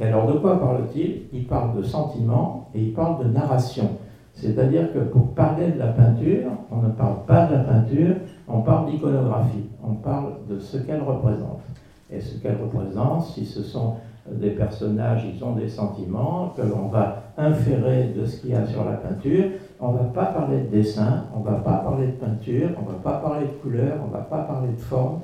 et 0.00 0.04
alors 0.04 0.26
de 0.26 0.38
quoi 0.38 0.58
parle-t-il? 0.58 1.24
Il 1.32 1.46
parle 1.46 1.76
de 1.76 1.82
sentiment 1.82 2.70
et 2.74 2.80
il 2.80 2.92
parle 2.94 3.22
de 3.24 3.30
narration. 3.30 3.90
C'est-à-dire 4.34 4.92
que 4.94 5.00
pour 5.00 5.34
parler 5.34 5.72
de 5.72 5.78
la 5.78 5.88
peinture, 5.88 6.50
on 6.70 6.76
ne 6.76 6.88
parle 6.88 7.26
pas 7.26 7.46
de 7.46 7.54
la 7.56 7.60
peinture, 7.60 8.14
on 8.48 8.60
parle 8.62 8.90
d'iconographie, 8.90 9.66
on 9.86 9.94
parle 9.94 10.32
de 10.48 10.58
ce 10.58 10.78
qu'elle 10.78 11.02
représente. 11.02 11.60
Et 12.10 12.20
ce 12.20 12.38
qu'elle 12.38 12.56
représente, 12.56 13.24
si 13.26 13.44
ce 13.44 13.62
sont 13.62 13.96
des 14.30 14.50
personnages, 14.50 15.24
ils 15.24 15.44
ont 15.44 15.52
des 15.52 15.68
sentiments 15.68 16.54
que 16.56 16.62
l'on 16.62 16.88
va 16.88 17.24
inférer 17.36 18.14
de 18.16 18.24
ce 18.24 18.40
qu'il 18.40 18.50
y 18.50 18.54
a 18.54 18.64
sur 18.66 18.84
la 18.84 18.92
peinture. 18.92 19.44
On 19.78 19.92
ne 19.92 19.98
va 19.98 20.04
pas 20.04 20.26
parler 20.26 20.60
de 20.62 20.68
dessin, 20.68 21.24
on 21.34 21.40
ne 21.40 21.44
va 21.44 21.56
pas 21.56 21.78
parler 21.78 22.06
de 22.06 22.12
peinture, 22.12 22.70
on 22.78 22.88
ne 22.88 22.96
va 22.96 23.02
pas 23.02 23.18
parler 23.18 23.46
de 23.46 23.52
couleur, 23.62 23.98
on 24.02 24.08
ne 24.08 24.12
va 24.12 24.20
pas 24.20 24.44
parler 24.44 24.68
de 24.68 24.80
forme, 24.80 25.20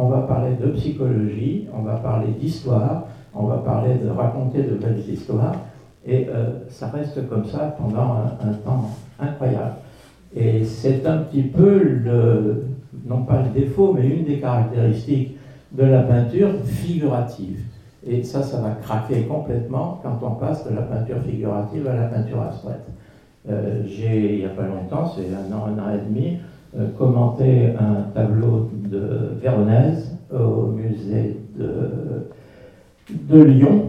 on 0.00 0.08
va 0.08 0.20
parler 0.22 0.56
de 0.56 0.68
psychologie, 0.70 1.66
on 1.76 1.82
va 1.82 1.96
parler 1.96 2.28
d'histoire, 2.40 3.06
on 3.34 3.44
va 3.44 3.58
parler 3.58 3.96
de 4.02 4.08
raconter 4.08 4.62
de 4.62 4.74
belles 4.74 5.04
histoires. 5.06 5.56
Et 6.06 6.26
euh, 6.28 6.52
ça 6.70 6.88
reste 6.88 7.28
comme 7.28 7.44
ça 7.44 7.76
pendant 7.78 8.14
un, 8.42 8.52
temps 8.64 8.88
incroyable. 9.18 9.74
Et 10.34 10.64
c'est 10.64 11.06
un 11.06 11.18
petit 11.18 11.42
peu 11.42 12.00
non 13.06 13.22
pas 13.24 13.42
le 13.42 13.60
défaut, 13.60 13.92
mais 13.92 14.06
une 14.06 14.24
des 14.24 14.40
caractéristiques 14.40 15.36
de 15.72 15.84
la 15.84 16.02
peinture 16.02 16.50
figurative. 16.64 17.60
Et 18.06 18.22
ça, 18.22 18.42
ça 18.42 18.58
va 18.60 18.70
craquer 18.70 19.24
complètement 19.24 20.00
quand 20.02 20.18
on 20.22 20.30
passe 20.36 20.66
de 20.66 20.74
la 20.74 20.82
peinture 20.82 21.18
figurative 21.22 21.86
à 21.86 21.94
la 21.94 22.04
peinture 22.04 22.40
abstraite. 22.40 22.86
Euh, 23.50 23.82
j'ai, 23.84 24.34
il 24.34 24.38
n'y 24.38 24.46
a 24.46 24.50
pas 24.50 24.66
longtemps, 24.66 25.12
c'est 25.14 25.28
un 25.34 25.54
an, 25.54 25.66
un 25.66 25.78
an 25.78 25.94
et 25.94 25.98
demi, 26.08 26.38
euh, 26.78 26.88
commenté 26.96 27.70
un 27.78 28.02
tableau 28.14 28.70
de 28.72 29.32
Véronèse 29.40 30.16
au 30.32 30.66
musée 30.66 31.36
de, 31.58 32.28
de 33.10 33.42
Lyon. 33.42 33.86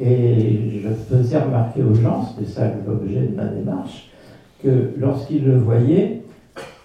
Et 0.00 0.80
je 0.82 0.88
faisais 0.88 1.38
remarquer 1.38 1.82
aux 1.82 1.94
gens, 1.94 2.24
c'était 2.24 2.50
ça 2.50 2.70
l'objet 2.86 3.22
de 3.22 3.34
ma 3.34 3.46
démarche, 3.46 4.10
que 4.62 4.92
lorsqu'ils 4.96 5.44
le 5.44 5.58
voyaient, 5.58 6.22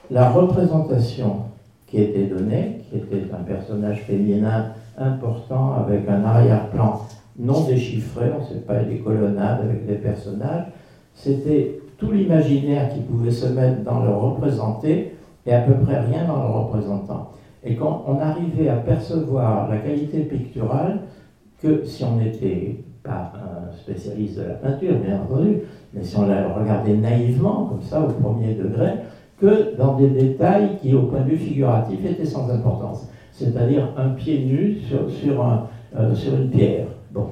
la 0.09 0.29
représentation 0.29 1.41
qui 1.88 2.01
était 2.01 2.25
donnée, 2.25 2.81
qui 2.89 2.97
était 2.97 3.23
un 3.33 3.43
personnage 3.43 4.01
féminin 4.01 4.71
important 4.97 5.73
avec 5.73 6.07
un 6.07 6.23
arrière-plan 6.23 7.01
non 7.38 7.65
déchiffré, 7.65 8.25
on 8.35 8.41
ne 8.41 8.47
sait 8.47 8.65
pas, 8.65 8.83
des 8.83 9.00
colonnades 9.00 9.62
avec 9.63 9.85
des 9.85 9.95
personnages, 9.95 10.65
c'était 11.15 11.79
tout 11.97 12.12
l'imaginaire 12.12 12.93
qui 12.93 13.01
pouvait 13.01 13.31
se 13.31 13.47
mettre 13.47 13.81
dans 13.83 14.03
le 14.03 14.09
représenté 14.09 15.15
et 15.45 15.53
à 15.53 15.62
peu 15.62 15.73
près 15.73 16.00
rien 16.00 16.25
dans 16.25 16.43
le 16.43 16.50
représentant. 16.50 17.31
Et 17.63 17.75
quand 17.75 18.03
on 18.07 18.19
arrivait 18.19 18.69
à 18.69 18.75
percevoir 18.75 19.69
la 19.69 19.77
qualité 19.77 20.19
picturale, 20.19 21.00
que 21.62 21.85
si 21.85 22.03
on 22.03 22.17
n'était 22.17 22.83
pas 23.03 23.31
un 23.35 23.71
spécialiste 23.73 24.38
de 24.38 24.43
la 24.43 24.53
peinture, 24.55 24.95
bien 25.00 25.21
entendu, 25.21 25.59
mais 25.93 26.03
si 26.03 26.17
on 26.17 26.27
la 26.27 26.47
regardait 26.50 26.95
naïvement, 26.95 27.65
comme 27.65 27.81
ça, 27.81 28.01
au 28.01 28.07
premier 28.07 28.53
degré, 28.53 28.91
que 29.39 29.77
dans 29.77 29.95
des 29.95 30.09
détails 30.09 30.77
qui, 30.81 30.93
au 30.93 31.03
point 31.03 31.21
de 31.21 31.31
vue 31.31 31.38
figuratif, 31.38 32.00
étaient 32.05 32.25
sans 32.25 32.50
importance. 32.50 33.09
C'est-à-dire 33.31 33.89
un 33.97 34.09
pied 34.09 34.45
nu 34.45 34.77
sur, 34.79 35.41
euh, 35.97 36.13
une 36.38 36.50
pierre, 36.50 36.85
bon, 37.12 37.27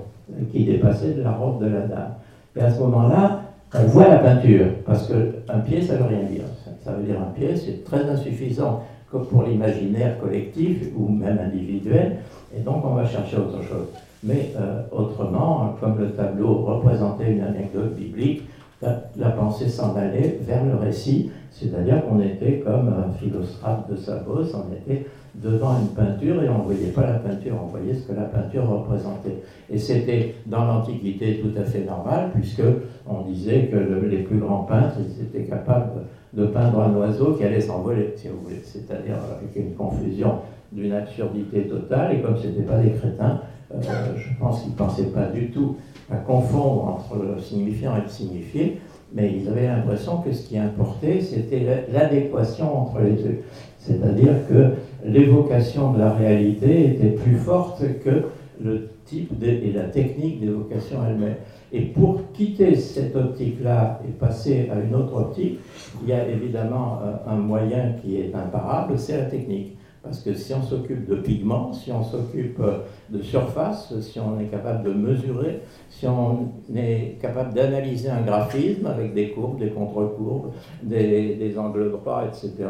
qui 0.52 0.66
dépassait 0.66 1.14
de 1.14 1.22
la 1.22 1.32
robe 1.32 1.64
de 1.64 1.70
la 1.70 1.82
dame. 1.82 2.14
Et 2.56 2.62
à 2.62 2.72
ce 2.72 2.80
moment-là, 2.82 3.42
on 3.74 3.86
voit 3.86 4.08
la 4.08 4.18
peinture, 4.18 4.66
parce 4.86 5.08
qu'un 5.08 5.60
pied, 5.60 5.82
ça 5.82 5.94
ne 5.94 6.00
veut 6.00 6.06
rien 6.06 6.24
dire. 6.24 6.44
Ça 6.84 6.92
veut 6.94 7.04
dire 7.04 7.22
un 7.22 7.32
pied, 7.32 7.56
c'est 7.56 7.84
très 7.84 8.10
insuffisant 8.10 8.84
comme 9.12 9.26
pour 9.26 9.44
l'imaginaire 9.44 10.18
collectif 10.20 10.88
ou 10.96 11.10
même 11.10 11.38
individuel, 11.38 12.18
et 12.56 12.62
donc 12.62 12.84
on 12.86 12.96
va 12.96 13.06
chercher 13.06 13.38
autre 13.38 13.62
chose. 13.62 13.88
Mais 14.24 14.54
euh, 14.56 14.84
autrement, 14.92 15.76
comme 15.80 15.98
le 16.00 16.12
tableau 16.12 16.60
représentait 16.60 17.34
une 17.34 17.42
anecdote 17.42 17.96
biblique, 17.96 18.44
la, 18.82 19.30
pensée 19.30 19.68
s'en 19.68 19.96
allait 19.96 20.40
vers 20.42 20.66
le 20.66 20.76
récit, 20.76 21.30
c'est-à-dire 21.52 22.04
qu'on 22.06 22.20
était 22.20 22.60
comme 22.60 22.88
un 22.88 23.12
philostrate 23.14 23.90
de 23.92 23.96
Sabos, 23.96 24.56
on 24.56 24.74
était 24.74 25.06
devant 25.36 25.78
une 25.80 25.90
peinture 25.90 26.42
et 26.42 26.50
on 26.50 26.60
ne 26.60 26.64
voyait 26.64 26.92
pas 26.92 27.06
la 27.06 27.20
peinture, 27.20 27.58
on 27.64 27.68
voyait 27.68 27.94
ce 27.94 28.08
que 28.08 28.14
la 28.14 28.26
peinture 28.26 28.68
représentait. 28.68 29.44
Et 29.70 29.78
c'était 29.78 30.36
dans 30.48 30.66
l'Antiquité 30.66 31.42
tout 31.42 31.58
à 31.60 31.64
fait 31.64 31.84
normal, 31.84 32.32
puisque 32.34 32.64
on 33.08 33.22
disait 33.22 33.68
que 33.68 33.78
les 34.06 34.24
plus 34.24 34.40
grands 34.40 34.64
peintres 34.64 34.96
ils 35.00 35.24
étaient 35.24 35.48
capables 35.48 35.92
de 36.34 36.46
peindre 36.46 36.82
un 36.82 36.94
oiseau 36.96 37.34
qui 37.34 37.44
allait 37.44 37.62
s'envoler, 37.62 38.14
si 38.16 38.28
vous 38.28 38.42
voulez, 38.44 38.62
c'est-à-dire 38.64 39.16
avec 39.16 39.56
une 39.56 39.74
confusion 39.76 40.36
d'une 40.72 40.94
absurdité 40.94 41.64
totale, 41.64 42.16
et 42.16 42.22
comme 42.22 42.38
ce 42.38 42.48
n'étaient 42.48 42.62
pas 42.62 42.78
des 42.78 42.92
crétins, 42.92 43.42
euh, 43.74 43.78
je 44.16 44.40
pense 44.40 44.62
qu'ils 44.62 44.72
ne 44.72 44.78
pensaient 44.78 45.04
pas 45.04 45.26
du 45.26 45.52
tout 45.52 45.76
à 46.10 46.18
confondre 46.18 46.86
entre 46.86 47.22
le 47.22 47.40
signifiant 47.40 47.98
et 47.98 48.02
le 48.02 48.10
signifié, 48.10 48.78
mais 49.14 49.34
ils 49.34 49.48
avaient 49.50 49.68
l'impression 49.68 50.18
que 50.18 50.32
ce 50.32 50.48
qui 50.48 50.58
importait, 50.58 51.20
c'était 51.20 51.86
l'adéquation 51.92 52.82
entre 52.84 53.02
les 53.02 53.12
deux. 53.12 53.40
C'est-à-dire 53.80 54.34
que 54.48 54.74
l'évocation 55.06 55.92
de 55.92 56.00
la 56.00 56.14
réalité 56.14 56.92
était 56.92 57.10
plus 57.10 57.36
forte 57.36 57.82
que 58.04 58.24
le 58.64 58.90
type 59.06 59.32
et 59.44 59.72
la 59.74 59.86
technique 59.86 60.40
d'évocation 60.40 60.98
elle-même. 61.08 61.36
Et 61.74 61.82
pour 61.82 62.32
quitter 62.34 62.76
cette 62.76 63.16
optique-là 63.16 64.02
et 64.08 64.12
passer 64.12 64.70
à 64.70 64.80
une 64.80 64.94
autre 64.94 65.16
optique, 65.16 65.60
il 66.02 66.10
y 66.10 66.14
a 66.14 66.28
évidemment 66.28 67.00
euh, 67.02 67.32
un 67.32 67.38
moyen 67.38 67.94
qui 68.02 68.18
est 68.18 68.36
imparable, 68.36 69.00
c'est 69.00 69.18
la 69.18 69.26
technique. 69.26 69.78
Parce 70.04 70.22
que 70.22 70.34
si 70.34 70.52
on 70.54 70.64
s'occupe 70.64 71.08
de 71.08 71.16
pigments, 71.16 71.72
si 71.72 71.92
on 71.92 72.04
s'occupe 72.04 72.60
euh, 72.60 72.80
de 73.10 73.22
surface, 73.22 73.94
si 74.02 74.20
on 74.20 74.40
est 74.40 74.48
capable 74.48 74.84
de 74.84 74.94
mesurer, 74.94 75.62
si 75.90 76.08
on 76.08 76.50
est 76.76 77.20
capable 77.22 77.54
d'analyser 77.54 78.10
un 78.10 78.22
graphisme 78.22 78.88
avec 78.88 79.14
des 79.14 79.30
courbes, 79.30 79.60
des 79.60 79.70
contre-courbes, 79.70 80.52
des, 80.84 81.36
des, 81.36 81.58
angles 81.58 81.92
droits, 81.92 82.26
etc. 82.26 82.70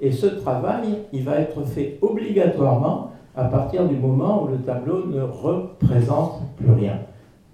Et 0.00 0.12
ce 0.12 0.26
travail, 0.26 0.98
il 1.12 1.24
va 1.24 1.40
être 1.40 1.64
fait 1.64 1.98
obligatoirement 2.02 3.10
à 3.34 3.44
partir 3.44 3.88
du 3.88 3.96
moment 3.96 4.44
où 4.44 4.48
le 4.48 4.58
tableau 4.58 5.06
ne 5.06 5.22
représente 5.22 6.42
plus 6.56 6.72
rien. 6.72 7.00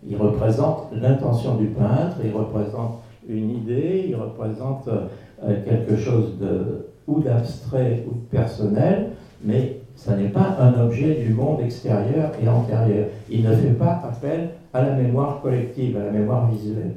Il 0.09 0.17
représente 0.17 0.89
l'intention 1.01 1.57
du 1.57 1.67
peintre, 1.67 2.17
il 2.25 2.33
représente 2.33 3.01
une 3.29 3.51
idée, 3.51 4.07
il 4.09 4.17
représente 4.17 4.89
euh, 4.89 5.57
quelque 5.65 5.97
chose 5.97 6.39
de 6.41 6.89
ou 7.07 7.21
d'abstrait 7.21 8.05
ou 8.09 8.15
de 8.15 8.39
personnel, 8.39 9.11
mais 9.45 9.79
ça 9.97 10.17
n'est 10.17 10.29
pas 10.29 10.57
un 10.61 10.81
objet 10.81 11.15
du 11.15 11.33
monde 11.33 11.61
extérieur 11.61 12.31
et 12.43 12.49
antérieur. 12.49 13.07
Il 13.31 13.43
ne 13.43 13.53
fait 13.55 13.73
pas 13.73 14.03
appel 14.09 14.51
à 14.73 14.83
la 14.83 14.95
mémoire 14.95 15.41
collective, 15.43 15.97
à 15.97 16.05
la 16.07 16.11
mémoire 16.11 16.49
visuelle. 16.51 16.95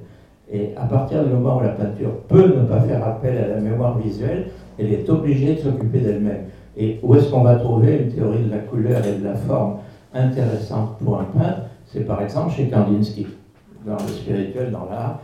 Et 0.51 0.73
à 0.77 0.85
partir 0.85 1.23
du 1.23 1.31
moment 1.31 1.57
où 1.57 1.61
la 1.61 1.69
peinture 1.69 2.11
peut 2.27 2.47
ne 2.55 2.65
pas 2.65 2.81
faire 2.81 3.05
appel 3.05 3.37
à 3.37 3.47
la 3.47 3.59
mémoire 3.59 3.97
visuelle, 3.97 4.47
elle 4.77 4.93
est 4.93 5.09
obligée 5.09 5.55
de 5.55 5.59
s'occuper 5.59 5.99
d'elle-même. 5.99 6.45
Et 6.77 6.99
où 7.01 7.15
est-ce 7.15 7.31
qu'on 7.31 7.41
va 7.41 7.55
trouver 7.55 8.03
une 8.03 8.13
théorie 8.13 8.43
de 8.43 8.51
la 8.51 8.59
couleur 8.59 9.03
et 9.05 9.19
de 9.19 9.23
la 9.23 9.35
forme 9.35 9.77
intéressante 10.13 10.97
pour 11.03 11.19
un 11.19 11.25
peintre? 11.25 11.61
C'est 11.87 12.05
par 12.05 12.21
exemple 12.21 12.51
chez 12.53 12.69
Kandinsky, 12.69 13.27
dans 13.85 13.93
le 13.93 14.07
spirituel, 14.07 14.71
dans 14.71 14.85
l'art, 14.85 15.21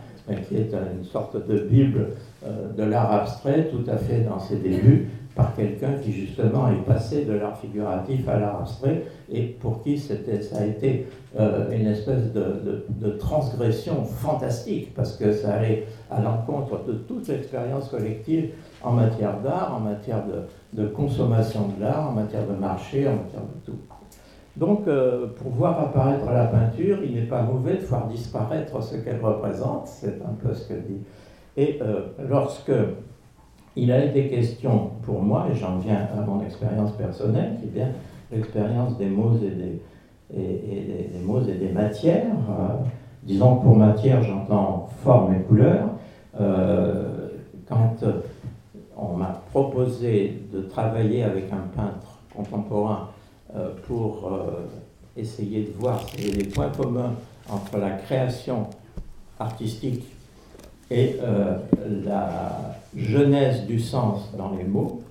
qui 0.48 0.56
est 0.56 0.72
une 0.72 1.04
sorte 1.04 1.36
de 1.48 1.58
bible 1.58 2.10
euh, 2.46 2.72
de 2.72 2.82
l'art 2.84 3.12
abstrait, 3.12 3.68
tout 3.70 3.88
à 3.90 3.96
fait 3.96 4.20
dans 4.20 4.38
ses 4.38 4.56
débuts, 4.56 5.08
par 5.34 5.54
quelqu'un 5.54 5.94
qui 6.02 6.12
justement 6.12 6.68
est 6.68 6.84
passé 6.84 7.24
de 7.24 7.32
l'art 7.32 7.58
figuratif 7.58 8.28
à 8.28 8.38
l'art 8.38 8.60
abstrait 8.60 9.04
et 9.30 9.44
pour 9.44 9.82
qui 9.82 9.98
ça 9.98 10.14
a 10.58 10.64
été 10.66 11.06
euh, 11.38 11.70
une 11.72 11.86
espèce 11.86 12.32
de, 12.32 13.10
transgression 13.18 14.04
fantastique 14.04 14.94
parce 14.94 15.16
que 15.16 15.32
ça 15.32 15.54
allait 15.54 15.86
à 16.10 16.20
l'encontre 16.20 16.84
de 16.84 16.92
toute 16.92 17.28
l'expérience 17.28 17.88
collective 17.88 18.50
en 18.82 18.92
matière 18.92 19.40
d'art, 19.40 19.74
en 19.74 19.80
matière 19.80 20.22
de, 20.72 20.86
consommation 20.88 21.68
de 21.68 21.82
l'art, 21.82 22.10
en 22.10 22.12
matière 22.12 22.46
de 22.46 22.54
marché, 22.54 23.08
en 23.08 23.16
matière 23.16 23.42
de 23.42 23.72
tout. 23.72 23.78
Donc, 24.56 24.86
euh, 24.86 25.28
pour 25.36 25.50
voir 25.52 25.80
apparaître 25.80 26.30
la 26.30 26.44
peinture, 26.46 26.98
il 27.02 27.14
n'est 27.14 27.22
pas 27.26 27.42
mauvais 27.42 27.76
de 27.76 27.84
voir 27.84 28.06
disparaître 28.06 28.82
ce 28.82 28.96
qu'elle 28.96 29.20
représente, 29.20 29.86
c'est 29.86 30.20
un 30.22 30.34
peu 30.42 30.54
ce 30.54 30.68
que 30.68 30.74
dit. 30.74 31.00
Et 31.56 31.78
euh, 31.80 32.02
lorsque 32.28 32.72
il 33.76 33.90
a 33.90 34.04
été 34.04 34.28
question 34.28 34.90
pour 35.02 35.22
moi, 35.22 35.46
et 35.50 35.54
j'en 35.54 35.78
viens 35.78 36.08
à 36.16 36.20
mon 36.20 36.42
expérience 36.44 36.92
personnelle, 36.92 37.56
qui 37.60 37.68
est 37.68 37.70
bien 37.70 37.88
l'expérience 38.30 38.96
des 38.98 39.06
mots 39.06 39.36
et 39.36 39.50
des, 39.50 41.08
des, 41.12 41.18
mots 41.24 41.42
et 41.42 41.54
des 41.54 41.70
matières. 41.70 42.32
Euh, 42.50 42.74
disons 43.22 43.56
que 43.56 43.62
pour 43.62 43.76
matière, 43.76 44.22
j'entends 44.22 44.88
forme 45.02 45.34
et 45.34 45.42
couleur. 45.42 45.88
Euh, 46.40 47.28
quand 47.68 48.04
on 48.96 49.16
m'a 49.16 49.40
proposé 49.50 50.42
de 50.52 50.60
travailler 50.62 51.24
avec 51.24 51.44
un 51.52 51.66
peintre 51.74 52.18
contemporain 52.34 53.08
pour 53.86 54.30
essayer 55.16 55.64
de 55.64 55.72
voir 55.78 56.04
des 56.16 56.44
points 56.44 56.70
communs 56.70 57.12
entre 57.50 57.76
la 57.78 57.90
création 57.90 58.66
artistique 59.38 60.04
et 60.90 61.16
la 62.04 62.76
genèse 62.96 63.66
du 63.66 63.78
sens 63.78 64.32
dans 64.36 64.52
les 64.56 64.64
mots, 64.64 65.02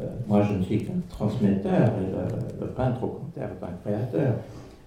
euh, 0.00 0.06
moi 0.28 0.42
je 0.42 0.54
ne 0.54 0.62
suis 0.62 0.84
qu'un 0.84 1.00
transmetteur, 1.08 1.88
et 1.88 2.60
le, 2.60 2.66
peintre 2.68 3.04
au 3.04 3.08
contraire 3.08 3.50
est 3.50 3.64
un 3.64 3.72
créateur, 3.82 4.34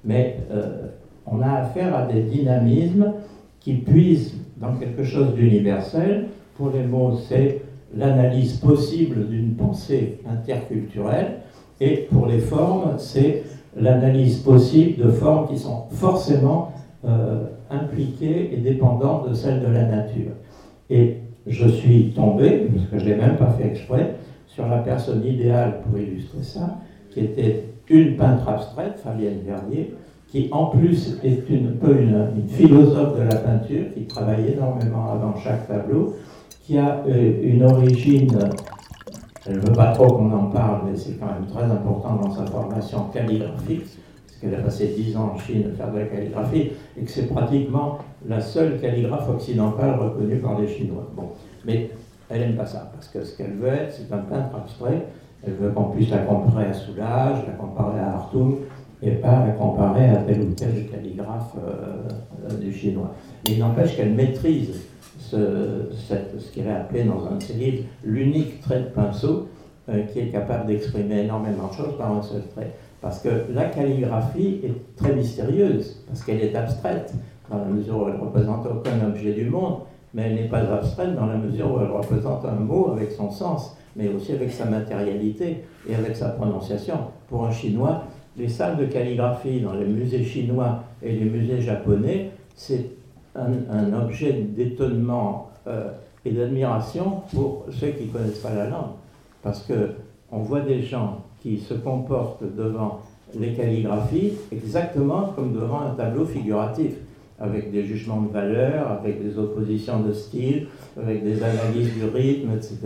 mais 0.04 0.40
euh, 0.52 0.88
on 1.26 1.42
a 1.42 1.52
affaire 1.52 1.96
à 1.96 2.06
des 2.06 2.22
dynamismes 2.22 3.14
qui 3.60 3.76
puisent 3.76 4.36
dans 4.58 4.76
quelque 4.76 5.04
chose 5.04 5.34
d'universel. 5.36 6.28
Pour 6.56 6.70
les 6.70 6.84
mots, 6.84 7.18
c'est 7.28 7.62
l'analyse 7.96 8.58
possible 8.58 9.28
d'une 9.30 9.56
pensée 9.56 10.20
interculturelle, 10.30 11.40
et 11.84 12.08
pour 12.10 12.28
les 12.28 12.40
formes, 12.40 12.94
c'est 12.98 13.44
l'analyse 13.76 14.38
possible 14.38 15.04
de 15.04 15.12
formes 15.12 15.48
qui 15.50 15.58
sont 15.58 15.84
forcément 15.92 16.72
euh, 17.06 17.44
impliquées 17.70 18.52
et 18.54 18.58
dépendantes 18.58 19.30
de 19.30 19.34
celles 19.34 19.60
de 19.60 19.68
la 19.68 19.84
nature. 19.84 20.32
Et 20.90 21.18
je 21.46 21.68
suis 21.68 22.14
tombé, 22.16 22.70
parce 22.74 22.88
que 22.88 23.00
je 23.00 23.04
ne 23.04 23.10
l'ai 23.10 23.16
même 23.18 23.36
pas 23.36 23.52
fait 23.58 23.68
exprès, 23.68 24.16
sur 24.48 24.66
la 24.68 24.78
personne 24.78 25.26
idéale 25.26 25.82
pour 25.82 26.00
illustrer 26.00 26.44
ça, 26.44 26.78
qui 27.12 27.20
était 27.20 27.66
une 27.90 28.16
peintre 28.16 28.48
abstraite, 28.48 29.00
Fabienne 29.04 29.40
Vernier, 29.46 29.94
qui 30.30 30.48
en 30.52 30.68
plus 30.68 31.20
est 31.22 31.50
une, 31.50 31.74
peu 31.74 32.00
une, 32.00 32.48
philosophe 32.48 33.20
de 33.20 33.24
la 33.24 33.36
peinture, 33.36 33.86
qui 33.94 34.06
travaille 34.06 34.54
énormément 34.54 35.12
avant 35.12 35.36
chaque 35.36 35.68
tableau, 35.68 36.16
qui 36.66 36.78
a 36.78 37.04
euh, 37.10 37.42
une 37.44 37.64
origine, 37.64 38.38
elle 39.46 39.58
ne 39.58 39.62
veut 39.62 39.74
pas 39.74 39.92
trop 39.92 40.08
qu'on 40.08 40.32
en 40.32 40.46
parle, 40.46 40.82
mais 40.86 40.96
c'est 40.96 41.14
quand 41.14 41.28
même 41.28 41.46
très 41.48 41.64
important 41.64 42.16
dans 42.16 42.32
sa 42.32 42.46
formation 42.46 43.06
calligraphique, 43.14 43.86
qu'elle 44.40 44.56
a 44.56 44.60
passé 44.60 44.94
dix 44.98 45.16
ans 45.16 45.32
en 45.36 45.38
Chine 45.38 45.72
à 45.72 45.76
faire 45.76 45.92
de 45.92 46.00
la 46.00 46.06
calligraphie, 46.06 46.72
et 46.98 47.04
que 47.04 47.12
c'est 47.12 47.28
pratiquement 47.28 48.00
la 48.28 48.40
seule 48.40 48.80
calligraphe 48.80 49.30
occidentale 49.30 50.00
reconnue 50.00 50.38
par 50.38 50.60
les 50.60 50.68
Chinois. 50.68 51.10
Bon. 51.16 51.30
Mais 51.66 51.92
elle 52.30 52.42
n'aime 52.42 52.56
pas 52.56 52.66
ça, 52.66 52.90
parce 52.94 53.08
que 53.08 53.24
ce 53.24 53.38
qu'elle 53.38 53.54
veut 53.54 53.68
être, 53.68 53.92
c'est 53.92 54.14
un 54.14 54.20
peintre 54.20 54.56
abstrait. 54.56 55.08
Elle 55.46 55.54
veut 55.54 55.72
qu'on 55.72 55.86
puisse 55.86 56.10
la 56.10 56.20
comparer 56.20 56.68
à 56.68 56.74
Soulage, 56.74 57.46
la 57.46 57.54
comparer 57.54 58.00
à 58.00 58.14
Hartung, 58.14 58.56
et 59.02 59.12
pas 59.12 59.46
la 59.46 59.52
comparer 59.52 60.10
à 60.10 60.18
tel 60.18 60.42
ou 60.42 60.54
tel 60.54 60.88
calligraphe 60.90 61.56
euh, 61.58 62.58
du 62.62 62.72
chinois. 62.72 63.14
Mais 63.46 63.56
il 63.56 63.60
n'empêche 63.60 63.98
qu'elle 63.98 64.14
maîtrise 64.14 64.88
ce, 65.34 66.52
qu'il 66.52 66.66
est 66.66 66.72
appelé 66.72 67.04
dans 67.04 67.26
un 67.28 67.38
de 67.38 67.44
ses 67.44 67.54
livres 67.54 67.84
l'unique 68.04 68.62
trait 68.62 68.82
de 68.82 68.88
pinceau, 68.88 69.48
euh, 69.90 70.04
qui 70.04 70.20
est 70.20 70.28
capable 70.28 70.68
d'exprimer 70.68 71.22
énormément 71.24 71.68
de 71.68 71.74
choses 71.74 71.98
par 71.98 72.12
un 72.12 72.22
seul 72.22 72.44
trait. 72.56 72.72
Parce 73.02 73.20
que 73.20 73.30
la 73.54 73.66
calligraphie 73.66 74.62
est 74.64 74.96
très 74.96 75.14
mystérieuse, 75.14 76.04
parce 76.08 76.24
qu'elle 76.24 76.42
est 76.42 76.56
abstraite, 76.56 77.14
dans 77.50 77.58
la 77.58 77.66
mesure 77.66 77.98
où 77.98 78.08
elle 78.08 78.16
ne 78.16 78.22
représente 78.22 78.66
aucun 78.66 79.06
objet 79.06 79.34
du 79.34 79.50
monde, 79.50 79.80
mais 80.14 80.24
elle 80.24 80.36
n'est 80.36 80.48
pas 80.48 80.60
abstraite 80.60 81.16
dans 81.16 81.26
la 81.26 81.36
mesure 81.36 81.74
où 81.74 81.80
elle 81.82 81.92
représente 81.92 82.46
un 82.46 82.56
mot 82.56 82.92
avec 82.94 83.12
son 83.12 83.30
sens, 83.30 83.76
mais 83.96 84.08
aussi 84.08 84.32
avec 84.32 84.52
sa 84.52 84.66
matérialité 84.66 85.66
et 85.88 85.96
avec 85.96 86.16
sa 86.16 86.30
prononciation. 86.30 86.96
Pour 87.28 87.46
un 87.46 87.52
chinois, 87.52 88.04
les 88.38 88.48
salles 88.48 88.78
de 88.78 88.86
calligraphie 88.86 89.60
dans 89.60 89.74
les 89.74 89.86
musées 89.86 90.24
chinois 90.24 90.84
et 91.02 91.12
les 91.12 91.26
musées 91.26 91.62
japonais, 91.62 92.32
c'est 92.56 92.86
un, 93.36 93.94
objet 93.94 94.34
d'étonnement 94.34 95.50
euh, 95.68 95.92
et 96.26 96.32
d'admiration 96.32 97.22
pour 97.34 97.66
ceux 97.72 97.90
qui 97.90 98.06
ne 98.06 98.12
connaissent 98.12 98.40
pas 98.40 98.54
la 98.54 98.70
langue. 98.70 98.94
Parce 99.42 99.66
qu'on 99.66 100.40
voit 100.40 100.62
des 100.62 100.82
gens 100.82 101.24
qui 101.42 101.60
se 101.60 101.74
comportent 101.74 102.44
devant 102.56 103.02
les 103.38 103.54
calligraphies 103.54 104.34
exactement 104.52 105.34
comme 105.36 105.54
devant 105.54 105.82
un 105.82 105.96
tableau 105.96 106.26
figuratif, 106.26 106.94
avec 107.40 107.72
des 107.72 107.84
jugements 107.84 108.22
de 108.22 108.32
valeur, 108.32 108.92
avec 108.92 109.22
des 109.22 109.38
oppositions 109.38 110.00
de 110.02 110.14
style, 110.14 110.68
avec 110.98 111.24
des 111.24 111.44
analyses 111.44 111.94
du 111.94 112.06
rythme, 112.06 112.52
etc. 112.56 112.78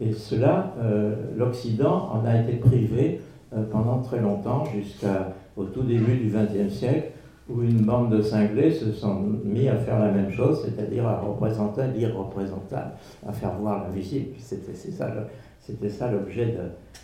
Et 0.00 0.12
cela, 0.12 0.74
euh, 0.80 1.14
l'Occident 1.36 2.10
en 2.12 2.24
a 2.24 2.40
été 2.40 2.54
privé 2.54 3.20
euh, 3.54 3.64
pendant 3.70 3.98
très 3.98 4.20
longtemps, 4.20 4.64
jusqu'au 4.74 5.64
tout 5.64 5.82
début 5.82 6.16
du 6.16 6.30
XXe 6.30 6.72
siècle, 6.72 7.10
où 7.50 7.62
une 7.62 7.82
bande 7.82 8.10
de 8.16 8.22
cinglés 8.22 8.70
se 8.70 8.92
sont 8.92 9.20
mis 9.44 9.68
à 9.68 9.76
faire 9.76 9.98
la 9.98 10.10
même 10.10 10.30
chose, 10.30 10.64
c'est-à-dire 10.64 11.06
à 11.06 11.20
représenter 11.20 11.82
l'irreprésentable, 11.94 12.92
à 13.26 13.32
faire 13.32 13.54
voir 13.54 13.84
l'invisible. 13.84 14.30
C'était 14.38 15.88
ça 15.88 16.10
l'objet 16.10 16.56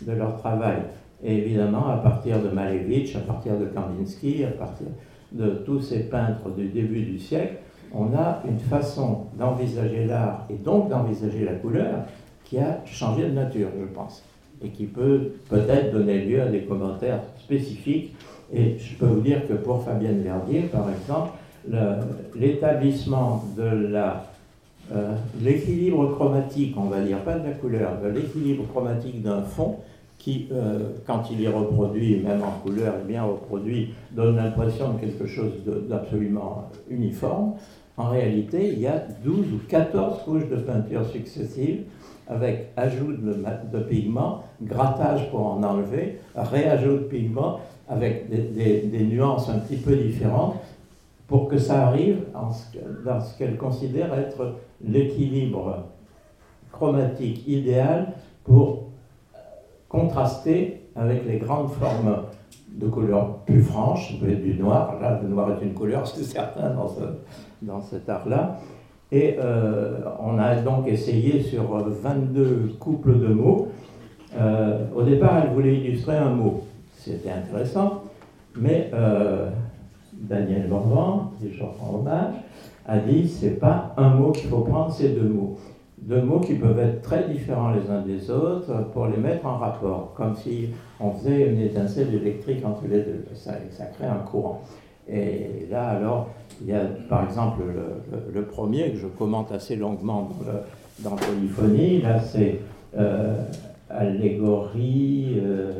de, 0.05 0.11
leur 0.11 0.37
travail. 0.37 0.77
Et 1.23 1.37
évidemment, 1.37 1.87
à 1.87 1.97
partir 1.97 2.41
de 2.41 2.49
Malevich, 2.49 3.15
à 3.15 3.19
partir 3.19 3.57
de 3.57 3.65
Kandinsky, 3.65 4.43
à 4.43 4.51
partir 4.51 4.87
de 5.31 5.49
tous 5.65 5.81
ces 5.81 6.03
peintres 6.09 6.49
du 6.55 6.67
début 6.67 7.01
du 7.01 7.19
siècle, 7.19 7.55
on 7.93 8.13
a 8.15 8.41
une 8.47 8.59
façon 8.59 9.25
d'envisager 9.37 10.05
l'art 10.05 10.45
et 10.49 10.55
donc 10.55 10.89
d'envisager 10.89 11.45
la 11.45 11.53
couleur 11.53 12.03
qui 12.43 12.59
a 12.59 12.81
changé 12.85 13.23
de 13.23 13.31
nature, 13.33 13.69
je 13.79 13.85
pense, 13.85 14.23
et 14.61 14.69
qui 14.69 14.85
peut 14.85 15.31
peut-être 15.49 15.91
donner 15.91 16.25
lieu 16.25 16.41
à 16.41 16.47
des 16.47 16.61
commentaires 16.61 17.21
spécifiques 17.37 18.13
Et 18.53 18.77
je 18.77 18.95
peux 18.95 19.05
vous 19.05 19.21
dire 19.21 19.47
que 19.47 19.53
pour 19.53 19.83
Fabienne 19.83 20.21
Verdier, 20.21 20.61
par 20.61 20.87
exemple, 20.89 21.31
l'établissement 22.35 23.43
de 23.57 23.93
euh, 24.93 25.15
l'équilibre 25.41 26.13
chromatique, 26.13 26.75
on 26.77 26.85
va 26.85 27.01
dire, 27.01 27.19
pas 27.19 27.37
de 27.37 27.45
la 27.45 27.53
couleur, 27.53 27.91
l'équilibre 28.13 28.65
chromatique 28.67 29.21
d'un 29.21 29.41
fond 29.41 29.79
qui, 30.17 30.47
euh, 30.51 30.91
quand 31.05 31.23
il 31.29 31.43
est 31.43 31.49
reproduit, 31.49 32.21
même 32.21 32.41
en 32.41 32.51
couleur, 32.63 32.95
est 32.95 33.07
bien 33.07 33.23
reproduit, 33.23 33.93
donne 34.11 34.37
l'impression 34.37 34.93
de 34.93 34.99
quelque 34.99 35.27
chose 35.27 35.51
d'absolument 35.89 36.69
uniforme. 36.89 37.55
En 37.97 38.09
réalité, 38.09 38.69
il 38.73 38.79
y 38.79 38.87
a 38.87 39.03
12 39.25 39.37
ou 39.53 39.59
14 39.67 40.23
couches 40.23 40.47
de 40.49 40.55
peinture 40.57 41.05
successives 41.05 41.83
avec 42.29 42.71
ajout 42.77 43.13
de, 43.13 43.79
pigments, 43.79 44.43
grattage 44.61 45.29
pour 45.31 45.45
en 45.47 45.63
enlever, 45.63 46.19
réajout 46.35 46.97
de 46.97 47.03
pigments 47.03 47.59
avec 47.89 48.29
des, 48.29 49.03
nuances 49.03 49.49
un 49.49 49.59
petit 49.59 49.77
peu 49.77 49.95
différentes 49.95 50.55
pour 51.27 51.47
que 51.47 51.57
ça 51.57 51.87
arrive 51.87 52.23
dans 53.05 53.21
ce 53.21 53.37
qu'elle 53.37 53.57
considère 53.57 54.13
être 54.13 54.55
l'équilibre 54.81 55.85
chromatique 56.71 57.47
idéal 57.47 58.13
pour 58.43 58.89
contraster 59.89 60.81
avec 60.95 61.25
les 61.25 61.37
grandes 61.37 61.71
formes 61.71 62.23
de 62.69 62.87
couleurs 62.87 63.39
plus 63.39 63.61
franches, 63.61 64.11
ça 64.11 64.17
peut 64.19 64.31
être 64.31 64.43
du 64.43 64.55
noir, 64.55 64.99
là 65.01 65.19
le 65.21 65.29
noir 65.29 65.51
est 65.51 65.65
une 65.65 65.73
couleur, 65.73 66.07
c'est 66.07 66.23
certain 66.23 66.69
dans, 66.71 66.89
dans 67.61 67.81
cet 67.81 68.07
art-là. 68.07 68.59
Et 69.11 69.37
euh, 69.39 69.99
on 70.19 70.37
a 70.37 70.55
donc 70.57 70.87
essayé 70.87 71.41
sur 71.41 71.63
22 71.63 72.73
couples 72.79 73.19
de 73.19 73.27
mots. 73.27 73.69
Euh, 74.37 74.85
au 74.93 75.03
départ, 75.03 75.43
elle 75.43 75.53
voulait 75.53 75.75
illustrer 75.75 76.17
un 76.17 76.29
mot. 76.29 76.63
C'était 77.07 77.31
intéressant, 77.31 78.03
mais 78.57 78.91
euh, 78.93 79.49
Daniel 80.11 80.67
Morvan, 80.67 81.31
qui 81.39 81.53
je 81.53 81.63
reprends 81.63 81.95
hommage, 81.95 82.33
a 82.85 82.97
dit 82.97 83.29
c'est 83.29 83.59
pas 83.61 83.93
un 83.95 84.09
mot 84.09 84.33
qu'il 84.33 84.49
faut 84.49 84.59
prendre, 84.59 84.91
c'est 84.91 85.09
deux 85.09 85.29
mots. 85.29 85.57
Deux 85.99 86.21
mots 86.21 86.41
qui 86.41 86.55
peuvent 86.55 86.79
être 86.79 87.01
très 87.01 87.29
différents 87.29 87.71
les 87.71 87.89
uns 87.89 88.01
des 88.01 88.29
autres 88.29 88.89
pour 88.93 89.07
les 89.07 89.15
mettre 89.17 89.45
en 89.45 89.57
rapport, 89.57 90.13
comme 90.15 90.35
si 90.35 90.69
on 90.99 91.11
faisait 91.11 91.49
une 91.49 91.61
étincelle 91.61 92.13
électrique 92.13 92.65
entre 92.65 92.83
les 92.89 92.99
deux. 92.99 93.23
Ça, 93.35 93.53
ça 93.71 93.85
crée 93.85 94.07
un 94.07 94.19
courant. 94.19 94.61
Et 95.07 95.65
là, 95.71 95.87
alors, 95.87 96.27
il 96.61 96.67
y 96.67 96.73
a 96.73 96.81
par 97.07 97.23
exemple 97.23 97.61
le, 98.33 98.41
premier 98.43 98.91
que 98.91 98.97
je 98.97 99.07
commente 99.07 99.53
assez 99.53 99.77
longuement 99.77 100.29
dans, 100.99 101.15
Polyphonie. 101.15 102.01
Là, 102.01 102.19
c'est 102.19 102.59
euh, 102.97 103.41
allégorie. 103.89 105.37
Euh, 105.41 105.71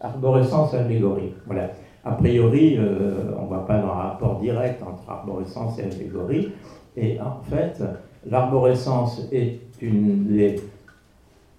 arborescence 0.00 0.74
allégorie. 0.74 1.32
Voilà. 1.46 1.70
A 2.04 2.12
priori, 2.12 2.76
euh, 2.78 3.32
on 3.38 3.44
ne 3.44 3.50
va 3.50 3.58
pas 3.58 3.74
un 3.74 3.86
rapport 3.86 4.40
direct 4.40 4.82
entre 4.82 5.08
arborescence 5.08 5.78
et 5.78 5.84
allégorie. 5.84 6.52
Et 6.96 7.18
en 7.20 7.40
fait, 7.48 7.82
l'arborescence 8.28 9.28
est 9.30 9.60
une 9.80 10.26
des, 10.26 10.56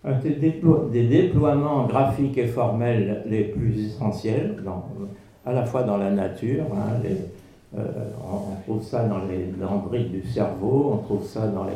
un 0.04 0.13
des, 0.19 1.04
déploiements 1.08 1.86
graphiques 1.86 2.38
et 2.38 2.47
formels 2.47 3.23
les 3.26 3.45
plus 3.45 3.86
essentiels, 3.86 4.62
à 5.45 5.54
la 5.54 5.65
fois 5.65 5.84
dans 5.84 5.97
la 5.97 6.12
nature. 6.12 6.65
Hein, 6.73 7.02
euh, 7.78 7.82
on, 8.23 8.62
trouve 8.63 8.84
ça 8.84 9.06
dans 9.06 9.26
les 9.30 9.45
dendrites 9.60 10.12
du 10.12 10.23
cerveau, 10.23 10.91
on 10.93 10.97
trouve 10.97 11.26
ça 11.26 11.47
dans 11.47 11.63
les 11.63 11.73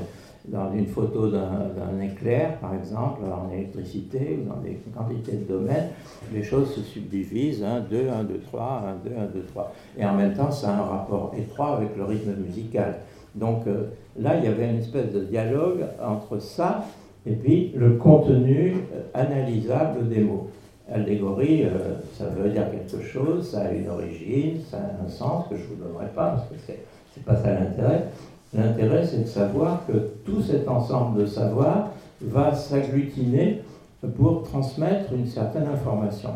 dans 0.48 0.72
une 0.74 0.88
photo 0.88 1.30
d'un 1.30 2.00
éclair, 2.02 2.58
par 2.60 2.74
exemple, 2.74 3.22
en 3.26 3.52
électricité 3.52 4.40
ou 4.42 4.50
dans 4.50 4.62
des 4.62 4.80
quantités 4.96 5.38
de 5.38 5.44
domaines, 5.44 5.90
les 6.34 6.44
choses 6.44 6.74
se 6.74 6.82
subdivisent 6.82 7.64
1, 7.64 7.82
2, 7.82 8.10
1, 8.10 8.24
2, 8.24 8.40
3, 8.40 8.84
1, 9.06 9.10
2, 9.10 9.16
1, 9.16 9.26
2, 9.26 9.46
3. 9.48 9.74
Et 9.98 10.06
en 10.06 10.14
même 10.14 10.34
temps, 10.34 10.52
ça 10.52 10.70
a 10.70 10.80
un 10.80 10.84
rapport 10.84 11.34
étroit 11.38 11.78
avec 11.78 11.96
le 11.98 12.06
rythme 12.06 12.34
musical. 12.36 12.96
Donc 13.36 13.68
euh, 13.68 13.88
là, 14.18 14.38
il 14.38 14.46
y 14.46 14.48
avait 14.48 14.70
une 14.70 14.80
espèce 14.80 15.12
de 15.12 15.22
dialogue 15.22 15.86
entre 16.02 16.40
ça 16.40 16.86
et 17.26 17.34
puis 17.34 17.74
le 17.76 17.96
contenu 17.96 18.76
euh, 18.94 19.02
analysable 19.14 20.08
des 20.08 20.22
mots. 20.22 20.50
Allégorie, 20.90 21.66
euh, 21.66 21.96
ça 22.14 22.26
veut 22.30 22.50
dire 22.50 22.64
quelque 22.72 23.04
chose, 23.04 23.52
ça 23.52 23.64
a 23.64 23.72
une 23.72 23.90
origine, 23.90 24.62
ça 24.70 24.78
a 24.78 25.06
un 25.06 25.10
sens 25.10 25.46
que 25.50 25.58
je 25.58 25.64
ne 25.64 25.68
vous 25.68 25.84
donnerai 25.84 26.08
pas 26.16 26.30
parce 26.30 26.48
que 26.48 26.56
c'est 27.14 27.26
pas 27.26 27.36
ça 27.36 27.54
l'intérêt. 27.54 28.06
L'intérêt, 28.54 29.06
c'est 29.06 29.24
de 29.24 29.28
savoir 29.28 29.86
que 29.86 29.94
tout 30.26 30.42
cet 30.42 30.68
ensemble 30.68 31.22
de 31.22 31.26
savoir 31.26 31.92
va 32.22 32.54
s'agglutiner 32.54 33.62
pour 34.16 34.44
transmettre 34.44 35.14
une 35.14 35.26
certaine 35.26 35.68
information. 35.68 36.30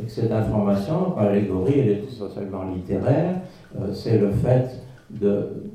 Et 0.00 0.04
que 0.04 0.10
cette 0.10 0.32
information, 0.32 1.14
l'allégorie, 1.16 1.80
elle 1.80 1.88
est 1.88 2.04
essentiellement 2.04 2.64
littéraire, 2.72 3.40
euh, 3.78 3.92
c'est 3.92 4.18
le 4.18 4.30
fait 4.30 4.82
de 5.10 5.70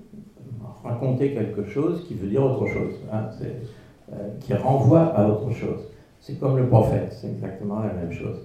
raconter 0.84 1.34
quelque 1.34 1.66
chose 1.66 2.06
qui 2.08 2.16
veut 2.16 2.28
dire 2.28 2.44
autre 2.44 2.68
chose, 2.68 2.94
hein, 3.12 3.30
euh, 3.42 4.30
qui 4.40 4.54
renvoie 4.54 5.02
à 5.16 5.28
autre 5.28 5.52
chose. 5.52 5.82
C'est 6.20 6.40
comme 6.40 6.58
le 6.58 6.68
prophète, 6.68 7.16
c'est 7.20 7.28
exactement 7.28 7.80
la 7.80 7.94
même 7.94 8.12
chose. 8.12 8.38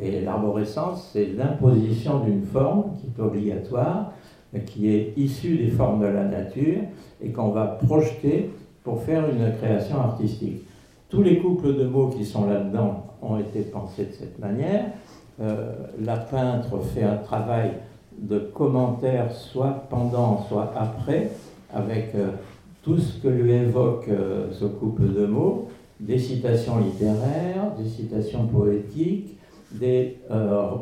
Et 0.00 0.20
l'arborescence, 0.20 1.10
c'est 1.12 1.26
l'imposition 1.26 2.20
d'une 2.20 2.42
forme 2.42 2.96
qui 3.00 3.06
est 3.06 3.22
obligatoire, 3.22 4.12
qui 4.60 4.94
est 4.94 5.14
issu 5.16 5.56
des 5.56 5.70
formes 5.70 6.00
de 6.00 6.06
la 6.06 6.24
nature 6.24 6.80
et 7.22 7.30
qu'on 7.30 7.48
va 7.48 7.66
projeter 7.66 8.50
pour 8.84 9.02
faire 9.02 9.24
une 9.28 9.52
création 9.56 10.00
artistique. 10.00 10.62
Tous 11.08 11.22
les 11.22 11.38
couples 11.38 11.76
de 11.76 11.84
mots 11.84 12.08
qui 12.08 12.24
sont 12.24 12.46
là-dedans 12.46 13.04
ont 13.22 13.38
été 13.38 13.60
pensés 13.62 14.06
de 14.06 14.12
cette 14.12 14.38
manière. 14.38 14.86
Euh, 15.40 15.72
la 16.04 16.16
peintre 16.16 16.78
fait 16.94 17.02
un 17.02 17.16
travail 17.16 17.72
de 18.18 18.38
commentaire 18.38 19.32
soit 19.32 19.86
pendant, 19.88 20.44
soit 20.48 20.72
après, 20.76 21.30
avec 21.72 22.14
euh, 22.14 22.28
tout 22.82 22.98
ce 22.98 23.20
que 23.20 23.28
lui 23.28 23.52
évoque 23.52 24.08
euh, 24.08 24.48
ce 24.52 24.64
couple 24.66 25.12
de 25.14 25.26
mots, 25.26 25.68
des 26.00 26.18
citations 26.18 26.78
littéraires, 26.78 27.72
des 27.78 27.88
citations 27.88 28.46
poétiques, 28.46 29.38
des 29.70 30.18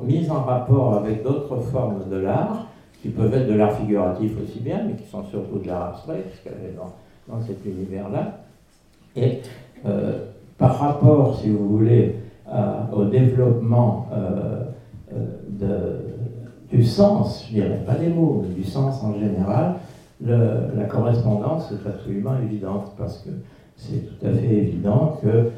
mises 0.03 0.31
en 0.31 0.43
rapport 0.43 0.95
avec 0.95 1.23
d'autres 1.23 1.61
formes 1.61 2.09
de 2.11 2.17
l'art, 2.17 2.67
qui 3.03 3.09
peuvent 3.09 3.33
être 3.35 3.49
de 3.49 3.55
l'art 3.55 3.77
figuratif 3.77 4.33
aussi 4.43 4.61
bien, 4.61 4.83
mais 4.87 4.95
qui 4.95 5.09
sont 5.09 5.25
surtout 5.25 5.59
de 5.59 5.67
l'art 5.67 5.95
abstrait, 5.95 6.25
puisqu'elle 6.29 6.71
est 6.71 6.77
dans, 6.77 6.93
dans 7.33 7.43
cet 7.43 7.65
univers-là. 7.65 8.41
Et 9.17 9.41
euh, 9.87 10.27
par 10.59 10.79
rapport, 10.79 11.39
si 11.41 11.51
vous 11.51 11.69
voulez, 11.69 12.17
au 12.93 13.05
développement 13.05 14.09
euh, 14.13 14.65
euh, 15.63 16.01
du 16.71 16.85
sens, 16.85 17.47
je 17.49 17.55
dirais 17.55 17.81
pas 17.87 17.95
des 17.95 18.09
mots, 18.09 18.45
mais 18.47 18.55
du 18.55 18.65
sens 18.65 19.03
en 19.05 19.15
général, 19.15 19.77
la 20.21 20.85
correspondance 20.89 21.73
est 21.73 21.89
absolument 21.89 22.35
évidente, 22.43 22.93
parce 22.99 23.19
que 23.19 23.31
c'est 23.77 24.07
tout 24.07 24.27
à 24.27 24.31
fait 24.31 24.55
évident 24.55 25.19
que 25.23 25.51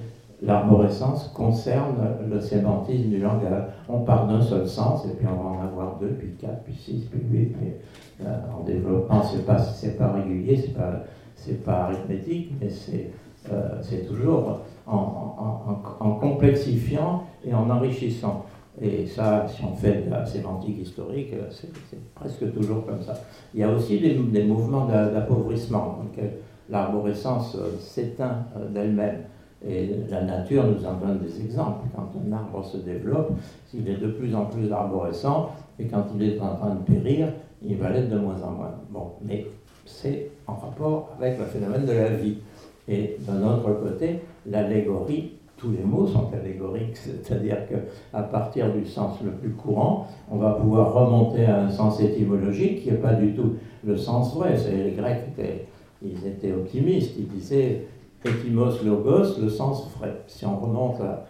l'arborescence 0.43 1.29
concerne 1.35 1.97
le 2.29 2.41
sémantisme 2.41 3.09
du 3.09 3.19
langage. 3.19 3.65
On 3.89 4.01
part 4.01 4.27
d'un 4.27 4.43
seul 4.43 4.67
sens, 4.67 5.07
et 5.07 5.15
puis 5.17 5.27
on 5.27 5.43
va 5.43 5.49
en 5.51 5.63
avoir 5.63 5.99
deux, 6.01 6.09
puis 6.09 6.35
quatre, 6.39 6.65
puis 6.65 6.75
six, 6.75 7.07
puis 7.11 7.21
huit, 7.31 7.57
puis 7.57 7.69
euh, 8.23 8.37
en 8.53 8.65
développant, 8.65 9.23
c'est 9.23 9.47
pas, 9.47 9.57
pas 9.99 10.13
régulier, 10.13 10.57
c'est 10.57 10.75
pas, 10.75 11.05
pas 11.65 11.85
arithmétique, 11.85 12.53
mais 12.61 12.69
c'est, 12.69 13.11
euh, 13.53 13.81
toujours 14.09 14.61
en, 14.87 16.17
complexifiant 16.21 17.25
et 17.45 17.55
en 17.55 17.71
enrichissant. 17.71 18.45
Et 18.81 19.07
ça, 19.07 19.47
si 19.49 19.63
on 19.65 19.75
fait 19.75 20.07
de 20.07 20.11
la 20.11 20.25
sémantique 20.25 20.81
historique, 20.81 21.35
c'est, 21.51 21.69
presque 22.15 22.53
toujours 22.55 22.87
comme 22.87 23.03
ça. 23.03 23.15
Il 23.55 23.61
y 23.61 23.63
a 23.63 23.71
aussi 23.71 24.01
des, 24.01 24.15
des 24.15 24.45
mouvements 24.45 24.87
d'appauvrissement, 24.87 25.99
donc 25.99 26.25
l'arborescence 26.69 27.57
euh, 27.57 27.79
s'éteint 27.79 28.45
d'elle-même. 28.71 29.25
Et 29.69 29.91
la 30.11 30.23
nature 30.23 30.65
nous 30.67 30.85
en 30.85 30.95
donne 30.95 31.19
des 31.19 31.41
exemples. 31.45 31.87
Quand 31.95 32.11
un 32.27 32.33
arbre 32.33 32.65
se 32.65 32.79
développe, 32.79 33.33
s'il 33.67 33.89
est 33.89 33.97
de 33.97 34.09
plus 34.09 34.35
en 34.35 34.47
plus 34.47 34.73
arborescent, 34.73 35.51
et 35.79 35.87
quand 35.87 36.05
il 36.17 36.23
est 36.23 36.41
en 36.41 36.57
train 36.57 36.75
de 36.75 36.81
périr, 36.81 37.29
il 37.65 37.77
va 37.77 37.91
l'être 37.91 38.11
de 38.11 38.19
moins 38.19 38.43
en 38.43 38.51
moins. 38.51 38.75
Bon, 38.91 39.13
mais 39.25 39.47
c'est 39.87 40.31
en 40.47 40.55
rapport 40.55 41.11
avec 41.19 41.39
le 41.39 41.45
phénomène 41.45 41.87
de 41.87 41.93
la 41.93 42.09
vie. 42.09 42.39
Et 42.89 43.17
d'un 43.21 43.43
autre 43.47 43.73
côté, 43.81 44.21
l'allégorie, 44.47 45.33
tous 45.57 45.71
les 45.71 45.85
mots 45.85 46.07
sont 46.07 46.29
allégoriques, 46.33 46.97
c'est-à-dire 47.23 47.59
qu'à 47.69 48.23
partir 48.23 48.73
du 48.73 48.85
sens 48.85 49.19
le 49.25 49.31
plus 49.31 49.51
courant, 49.51 50.09
on 50.31 50.39
va 50.39 50.53
pouvoir 50.55 50.93
remonter 50.93 51.47
à 51.47 51.63
un 51.63 51.71
sens 51.71 52.01
étymologique 52.01 52.83
qui 52.83 52.91
n'est 52.91 52.97
pas 52.97 53.15
du 53.15 53.35
tout 53.35 53.55
le 53.85 53.97
sens 53.97 54.35
vrai. 54.35 54.57
Les 54.71 54.93
Grecs 54.93 55.23
ils 56.05 56.27
étaient 56.27 56.53
optimistes, 56.53 57.13
ils 57.17 57.29
disaient 57.29 57.83
Ekimos 58.25 58.83
logos, 58.85 59.39
le 59.41 59.49
sens 59.49 59.89
vrai. 59.99 60.13
Si 60.27 60.47
on 60.47 60.57
remonte 60.59 61.01
à. 61.01 61.27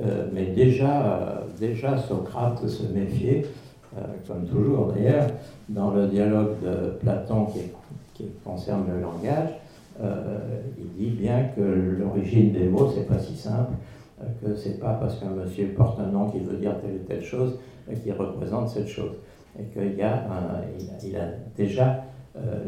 Euh, 0.00 0.26
mais 0.32 0.46
déjà, 0.46 1.06
euh, 1.06 1.40
déjà, 1.58 1.96
Socrate 1.96 2.66
se 2.66 2.82
méfiait, 2.92 3.46
euh, 3.96 4.00
comme 4.26 4.44
toujours 4.44 4.92
d'ailleurs, 4.92 5.28
dans 5.68 5.90
le 5.92 6.08
dialogue 6.08 6.60
de 6.62 6.90
Platon 7.00 7.46
qui, 7.46 7.60
qui 8.14 8.28
concerne 8.44 8.84
le 8.92 9.00
langage, 9.00 9.50
il 10.76 10.88
dit 10.98 11.10
bien 11.10 11.50
que 11.54 11.60
l'origine 11.60 12.52
des 12.52 12.68
mots, 12.68 12.90
c'est 12.92 13.06
pas 13.06 13.20
si 13.20 13.36
simple, 13.36 13.74
que 14.42 14.56
c'est 14.56 14.80
pas 14.80 14.94
parce 14.94 15.20
qu'un 15.20 15.30
monsieur 15.30 15.68
porte 15.68 16.00
un 16.00 16.10
nom 16.10 16.30
qu'il 16.30 16.42
veut 16.42 16.56
dire 16.56 16.72
telle 16.80 16.96
ou 16.96 17.04
telle 17.06 17.22
chose 17.22 17.60
qu'il 18.02 18.12
représente 18.12 18.70
cette 18.70 18.88
chose. 18.88 19.12
Et 19.56 19.62
qu'il 19.66 20.02
a, 20.02 20.24
il 21.04 21.16
a, 21.16 21.26
déjà 21.56 22.02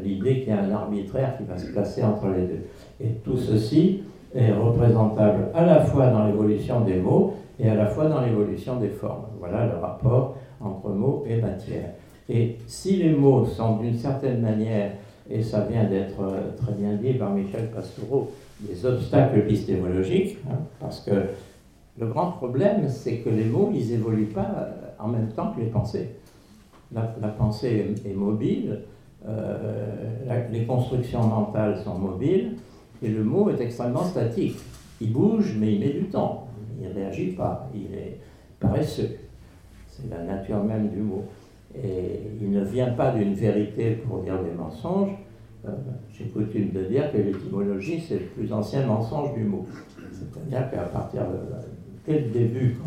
l'idée 0.02 0.40
qu'il 0.40 0.48
y 0.48 0.52
a 0.52 0.62
un 0.62 0.70
arbitraire 0.70 1.36
qui 1.36 1.44
va 1.44 1.58
se 1.58 1.66
placer 1.72 2.02
entre 2.02 2.28
les 2.28 2.42
deux. 2.42 2.62
Et 3.00 3.08
tout 3.24 3.36
ceci 3.36 4.02
est 4.34 4.52
représentable 4.52 5.48
à 5.54 5.64
la 5.64 5.80
fois 5.80 6.08
dans 6.08 6.26
l'évolution 6.26 6.82
des 6.82 6.96
mots 6.96 7.34
et 7.58 7.68
à 7.68 7.74
la 7.74 7.86
fois 7.86 8.06
dans 8.06 8.20
l'évolution 8.20 8.76
des 8.76 8.88
formes. 8.88 9.24
Voilà 9.38 9.66
le 9.66 9.78
rapport 9.78 10.36
entre 10.60 10.90
mots 10.90 11.24
et 11.26 11.40
matière. 11.40 11.90
Et 12.28 12.58
si 12.66 12.96
les 12.96 13.10
mots 13.10 13.44
sont 13.44 13.76
d'une 13.76 13.94
certaine 13.94 14.40
manière, 14.40 14.92
et 15.30 15.42
ça 15.42 15.60
vient 15.60 15.84
d'être 15.84 16.20
euh, 16.20 16.52
très 16.56 16.72
bien 16.72 16.94
dit 16.94 17.14
par 17.14 17.30
Michel 17.30 17.70
Pastoureau, 17.70 18.30
des 18.60 18.86
obstacles 18.86 19.38
épistémologiques, 19.38 20.38
hein, 20.48 20.56
parce 20.80 21.00
que 21.00 21.10
le 21.98 22.06
grand 22.06 22.32
problème, 22.32 22.88
c'est 22.88 23.18
que 23.18 23.30
les 23.30 23.44
mots, 23.44 23.70
ils 23.74 23.92
évoluent 23.92 24.26
pas 24.26 24.50
euh, 24.58 24.72
en 24.98 25.08
même 25.08 25.28
temps 25.28 25.52
que 25.52 25.60
les 25.60 25.66
pensées. 25.66 26.10
La, 26.92 27.02
pensée 27.02 27.94
est, 28.04 28.14
mobile, 28.14 28.82
euh, 29.28 30.48
les 30.50 30.64
constructions 30.64 31.22
mentales 31.26 31.78
sont 31.82 31.98
mobiles, 31.98 32.56
et 33.02 33.08
le 33.08 33.24
mot 33.24 33.50
est 33.50 33.60
extrêmement 33.60 34.04
statique. 34.04 34.56
Il 35.00 35.12
bouge, 35.12 35.56
mais 35.58 35.74
il 35.74 35.80
met 35.80 35.92
du 35.92 36.04
temps. 36.04 36.48
Il 36.80 36.88
ne 36.88 36.94
réagit 36.94 37.32
pas, 37.32 37.68
il 37.74 37.94
est 37.94 38.18
paresseux. 38.60 39.16
C'est 39.88 40.10
la 40.10 40.22
nature 40.22 40.62
même 40.62 40.88
du 40.88 40.98
mot. 40.98 41.24
Et 41.74 42.20
il 42.40 42.50
ne 42.50 42.64
vient 42.64 42.90
pas 42.90 43.12
d'une 43.12 43.34
vérité 43.34 43.92
pour 43.92 44.22
dire 44.22 44.42
des 44.42 44.52
mensonges. 44.52 45.12
Euh, 45.66 45.70
j'ai 46.12 46.26
coutume 46.26 46.70
de 46.70 46.84
dire 46.84 47.12
que 47.12 47.18
l'étymologie, 47.18 48.00
c'est 48.00 48.18
le 48.18 48.26
plus 48.26 48.52
ancien 48.52 48.86
mensonge 48.86 49.34
du 49.34 49.44
mot. 49.44 49.66
C'est-à-dire 50.12 50.70
qu'à 50.70 50.82
partir 50.84 51.22
de, 51.22 52.06
dès 52.06 52.20
le 52.20 52.30
début, 52.30 52.78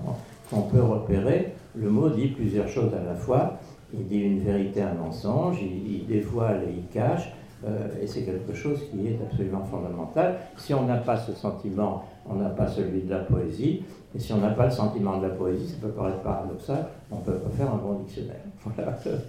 qu'on 0.49 0.62
peut 0.62 0.82
repérer, 0.82 1.54
le 1.75 1.89
mot 1.89 2.10
dit 2.10 2.28
plusieurs 2.28 2.67
choses 2.67 2.93
à 2.93 3.04
la 3.04 3.15
fois. 3.15 3.60
Il 3.93 4.06
dit 4.08 4.19
une 4.19 4.39
vérité, 4.39 4.82
un 4.82 4.93
mensonge, 4.93 5.60
il, 5.62 6.06
dévoile 6.08 6.63
et 6.67 6.73
il 6.78 6.88
cache, 6.93 7.34
euh, 7.67 7.88
et 8.02 8.08
c'est 8.08 8.21
quelque 8.21 8.54
chose 8.54 8.80
qui 8.89 9.08
est 9.08 9.19
absolument 9.21 9.63
fondamental. 9.63 10.38
Si 10.58 10.73
on 10.73 10.86
n'a 10.86 10.97
pas 10.97 11.17
ce 11.17 11.34
sentiment, 11.34 12.04
on 12.30 12.36
n'a 12.36 12.49
pas 12.49 12.67
celui 12.67 13.02
de 13.02 13.10
la 13.10 13.19
poésie, 13.19 13.84
et 14.15 14.19
si 14.19 14.32
on 14.34 14.38
n'a 14.38 14.52
pas 14.52 14.65
le 14.65 14.71
sentiment 14.71 15.17
de 15.17 15.28
la 15.28 15.34
poésie, 15.34 15.67
ça 15.67 15.78
peut 15.82 15.93
paraître 15.93 16.19
paradoxal, 16.19 16.88
on 17.12 17.17
ne 17.17 17.21
peut 17.21 17.34
pas 17.34 17.49
faire 17.49 17.73
un 17.73 17.78
bon 17.78 17.99
dictionnaire. 17.99 18.43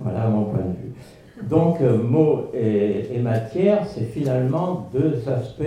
Voilà, 0.00 0.28
mon 0.28 0.44
point 0.44 0.60
de 0.60 0.76
vue. 0.80 0.94
Donc, 1.48 1.80
euh, 1.80 2.00
mots 2.00 2.50
et, 2.54 3.18
matière, 3.20 3.84
c'est 3.86 4.04
finalement 4.04 4.88
deux 4.92 5.28
aspects 5.28 5.62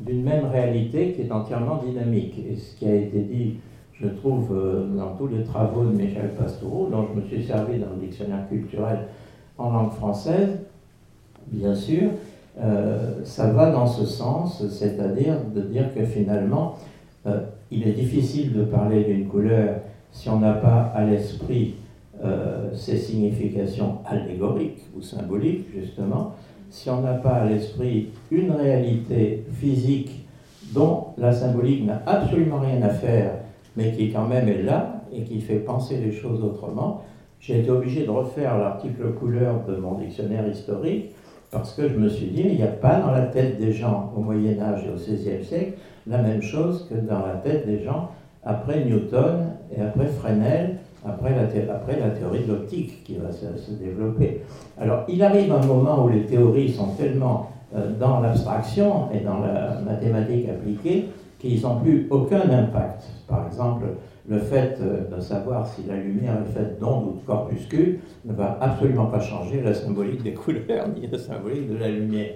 d'une 0.00 0.24
même 0.24 0.46
réalité 0.46 1.12
qui 1.12 1.22
est 1.22 1.32
entièrement 1.32 1.76
dynamique. 1.76 2.34
Et 2.38 2.56
ce 2.56 2.76
qui 2.76 2.86
a 2.86 2.94
été 2.94 3.20
dit, 3.20 3.58
je 4.00 4.08
trouve, 4.08 4.48
euh, 4.52 4.86
dans 4.96 5.14
tous 5.16 5.28
les 5.28 5.42
travaux 5.44 5.84
de 5.84 5.92
Michel 5.92 6.34
Pastoureau, 6.38 6.88
dont 6.90 7.06
je 7.08 7.20
me 7.20 7.26
suis 7.26 7.44
servi 7.44 7.78
dans 7.78 7.90
le 7.90 8.06
dictionnaire 8.06 8.48
culturel 8.48 9.08
en 9.58 9.70
langue 9.70 9.92
française, 9.92 10.60
bien 11.48 11.74
sûr, 11.74 12.10
euh, 12.60 13.24
ça 13.24 13.50
va 13.50 13.70
dans 13.70 13.86
ce 13.86 14.04
sens, 14.04 14.66
c'est-à-dire 14.68 15.36
de 15.54 15.60
dire 15.62 15.94
que 15.94 16.04
finalement, 16.04 16.76
il 17.70 17.86
est 17.86 17.92
difficile 17.92 18.54
de 18.54 18.64
parler 18.64 19.04
d'une 19.04 19.28
couleur 19.28 19.76
si 20.10 20.30
on 20.30 20.38
n'a 20.38 20.54
pas 20.54 20.90
à 20.94 21.04
l'esprit 21.04 21.74
euh, 22.22 22.74
ses 22.74 22.98
significations 22.98 23.98
allégoriques 24.04 24.82
ou 24.94 25.00
symboliques, 25.00 25.66
justement, 25.74 26.34
si 26.68 26.90
on 26.90 27.00
n'a 27.00 27.14
pas 27.14 27.36
à 27.36 27.46
l'esprit 27.46 28.08
une 28.30 28.50
réalité 28.50 29.46
physique 29.54 30.26
dont 30.74 31.06
la 31.16 31.32
symbolique 31.32 31.86
n'a 31.86 32.02
absolument 32.04 32.58
rien 32.58 32.82
à 32.82 32.90
faire, 32.90 33.36
mais 33.76 33.92
qui 33.92 34.10
quand 34.10 34.26
même 34.26 34.48
est 34.48 34.62
là 34.62 35.02
et 35.12 35.22
qui 35.22 35.40
fait 35.40 35.56
penser 35.58 35.96
les 35.96 36.12
choses 36.12 36.42
autrement, 36.42 37.02
j'ai 37.40 37.60
été 37.60 37.70
obligé 37.70 38.04
de 38.04 38.10
refaire 38.10 38.58
l'article 38.58 39.12
couleur 39.18 39.64
de 39.66 39.76
mon 39.76 39.94
dictionnaire 39.94 40.46
historique 40.46 41.10
parce 41.50 41.74
que 41.74 41.88
je 41.88 41.96
me 41.96 42.08
suis 42.08 42.26
dit, 42.26 42.42
il 42.44 42.56
n'y 42.56 42.62
a 42.62 42.68
pas 42.68 43.00
dans 43.00 43.10
la 43.10 43.22
tête 43.22 43.58
des 43.58 43.72
gens 43.72 44.12
au 44.16 44.20
Moyen 44.20 44.60
Âge 44.60 44.84
et 44.86 44.90
au 44.90 44.94
XVIe 44.94 45.44
siècle 45.44 45.72
la 46.06 46.18
même 46.18 46.42
chose 46.42 46.86
que 46.88 46.94
dans 46.94 47.26
la 47.26 47.34
tête 47.34 47.66
des 47.66 47.82
gens 47.82 48.10
après 48.44 48.84
Newton 48.84 49.46
et 49.76 49.80
après 49.80 50.06
Fresnel, 50.06 50.76
après 51.04 51.34
la, 51.34 51.44
théorie 52.10 52.44
de 52.44 52.52
l'optique 52.52 53.04
qui 53.04 53.16
va 53.16 53.32
se, 53.32 53.72
développer. 53.72 54.42
Alors 54.78 55.04
il 55.08 55.22
arrive 55.22 55.52
un 55.52 55.64
moment 55.64 56.04
où 56.04 56.08
les 56.08 56.26
théories 56.26 56.70
sont 56.70 56.88
tellement 56.98 57.50
euh, 57.74 57.90
dans 57.98 58.20
l'abstraction 58.20 59.08
et 59.12 59.20
dans 59.20 59.40
la 59.40 59.80
mathématique 59.80 60.48
appliquée 60.48 61.08
qu'ils 61.40 61.62
n'ont 61.62 61.80
plus 61.80 62.06
aucun 62.10 62.48
impact. 62.50 63.04
Par 63.26 63.46
exemple, 63.46 63.86
le 64.28 64.38
fait 64.38 64.78
euh, 64.80 65.16
de 65.16 65.20
savoir 65.20 65.66
si 65.66 65.82
la 65.88 65.96
lumière 65.96 66.34
est 66.46 66.52
faite 66.52 66.78
d'ondes 66.78 67.08
ou 67.08 67.20
de 67.20 67.26
corpuscules 67.26 67.98
ne 68.24 68.32
va 68.34 68.58
absolument 68.60 69.06
pas 69.06 69.20
changer 69.20 69.62
la 69.62 69.74
symbolique 69.74 70.22
des 70.22 70.34
couleurs 70.34 70.88
ni 70.94 71.06
la 71.06 71.18
symbolique 71.18 71.72
de 71.72 71.78
la 71.78 71.88
lumière. 71.88 72.32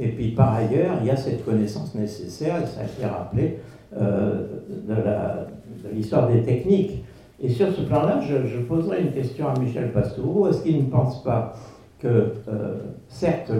Et 0.00 0.08
puis 0.08 0.28
par 0.28 0.54
ailleurs, 0.54 0.96
il 1.02 1.06
y 1.06 1.10
a 1.10 1.16
cette 1.16 1.44
connaissance 1.44 1.94
nécessaire, 1.94 2.66
ça 2.66 2.80
a 2.80 2.84
été 2.84 3.04
rappelé, 3.04 3.58
euh, 3.96 4.46
de 4.88 5.94
l'histoire 5.94 6.28
des 6.28 6.42
techniques. 6.42 7.04
Et 7.42 7.48
sur 7.48 7.72
ce 7.72 7.82
plan-là, 7.82 8.20
je, 8.20 8.46
je, 8.46 8.58
poserai 8.60 9.02
une 9.02 9.12
question 9.12 9.48
à 9.48 9.58
Michel 9.58 9.92
Pastoureau. 9.92 10.48
Est-ce 10.48 10.62
qu'il 10.62 10.78
ne 10.78 10.90
pense 10.90 11.22
pas 11.22 11.54
que, 11.98 12.08
euh, 12.48 12.76
certes, 13.08 13.50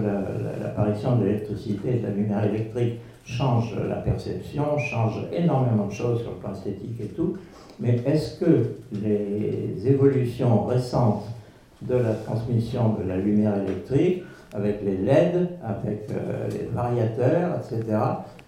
l'apparition 0.61 1.17
de 1.17 1.25
l'électricité 1.25 1.95
et 1.95 1.99
de 1.99 2.03
la 2.07 2.13
lumière 2.13 2.43
électrique 2.45 2.99
change 3.25 3.75
la 3.87 3.97
perception, 3.97 4.77
change 4.77 5.25
énormément 5.31 5.87
de 5.87 5.91
choses 5.91 6.21
sur 6.21 6.31
le 6.31 6.37
plan 6.37 6.53
esthétique 6.53 6.99
et 7.01 7.07
tout, 7.07 7.37
mais 7.79 8.01
est-ce 8.05 8.39
que 8.39 8.75
les 8.91 9.87
évolutions 9.87 10.65
récentes 10.65 11.25
de 11.81 11.95
la 11.95 12.13
transmission 12.13 12.95
de 13.01 13.07
la 13.07 13.17
lumière 13.17 13.55
électrique, 13.63 14.23
avec 14.53 14.83
les 14.83 14.97
LED, 14.97 15.49
avec 15.63 16.09
euh, 16.11 16.47
les 16.49 16.69
variateurs, 16.73 17.59
etc., 17.59 17.97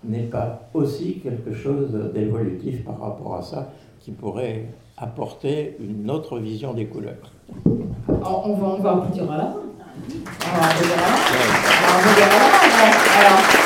n'est 0.04 0.24
pas 0.24 0.68
aussi 0.74 1.20
quelque 1.20 1.54
chose 1.54 1.98
d'évolutif 2.14 2.84
par 2.84 3.00
rapport 3.00 3.36
à 3.36 3.42
ça 3.42 3.72
qui 4.02 4.12
pourrait 4.12 4.66
apporter 4.98 5.78
une 5.80 6.12
autre 6.12 6.40
vision 6.40 6.74
des 6.74 6.86
couleurs? 6.86 7.32
Alors, 8.08 8.44
on 8.46 8.54
va, 8.56 8.68
on 8.68 8.82
va 8.82 8.92
applaudir 8.92 9.32
à 9.32 9.38
la 9.38 9.44
main. 9.44 9.56
On 10.54 10.60
va 10.60 10.66
applaudir 10.68 10.98
à 10.98 11.02
la 11.02 11.08
main. 11.08 11.24
Alors, 13.20 13.40
on 13.40 13.58
va 13.58 13.63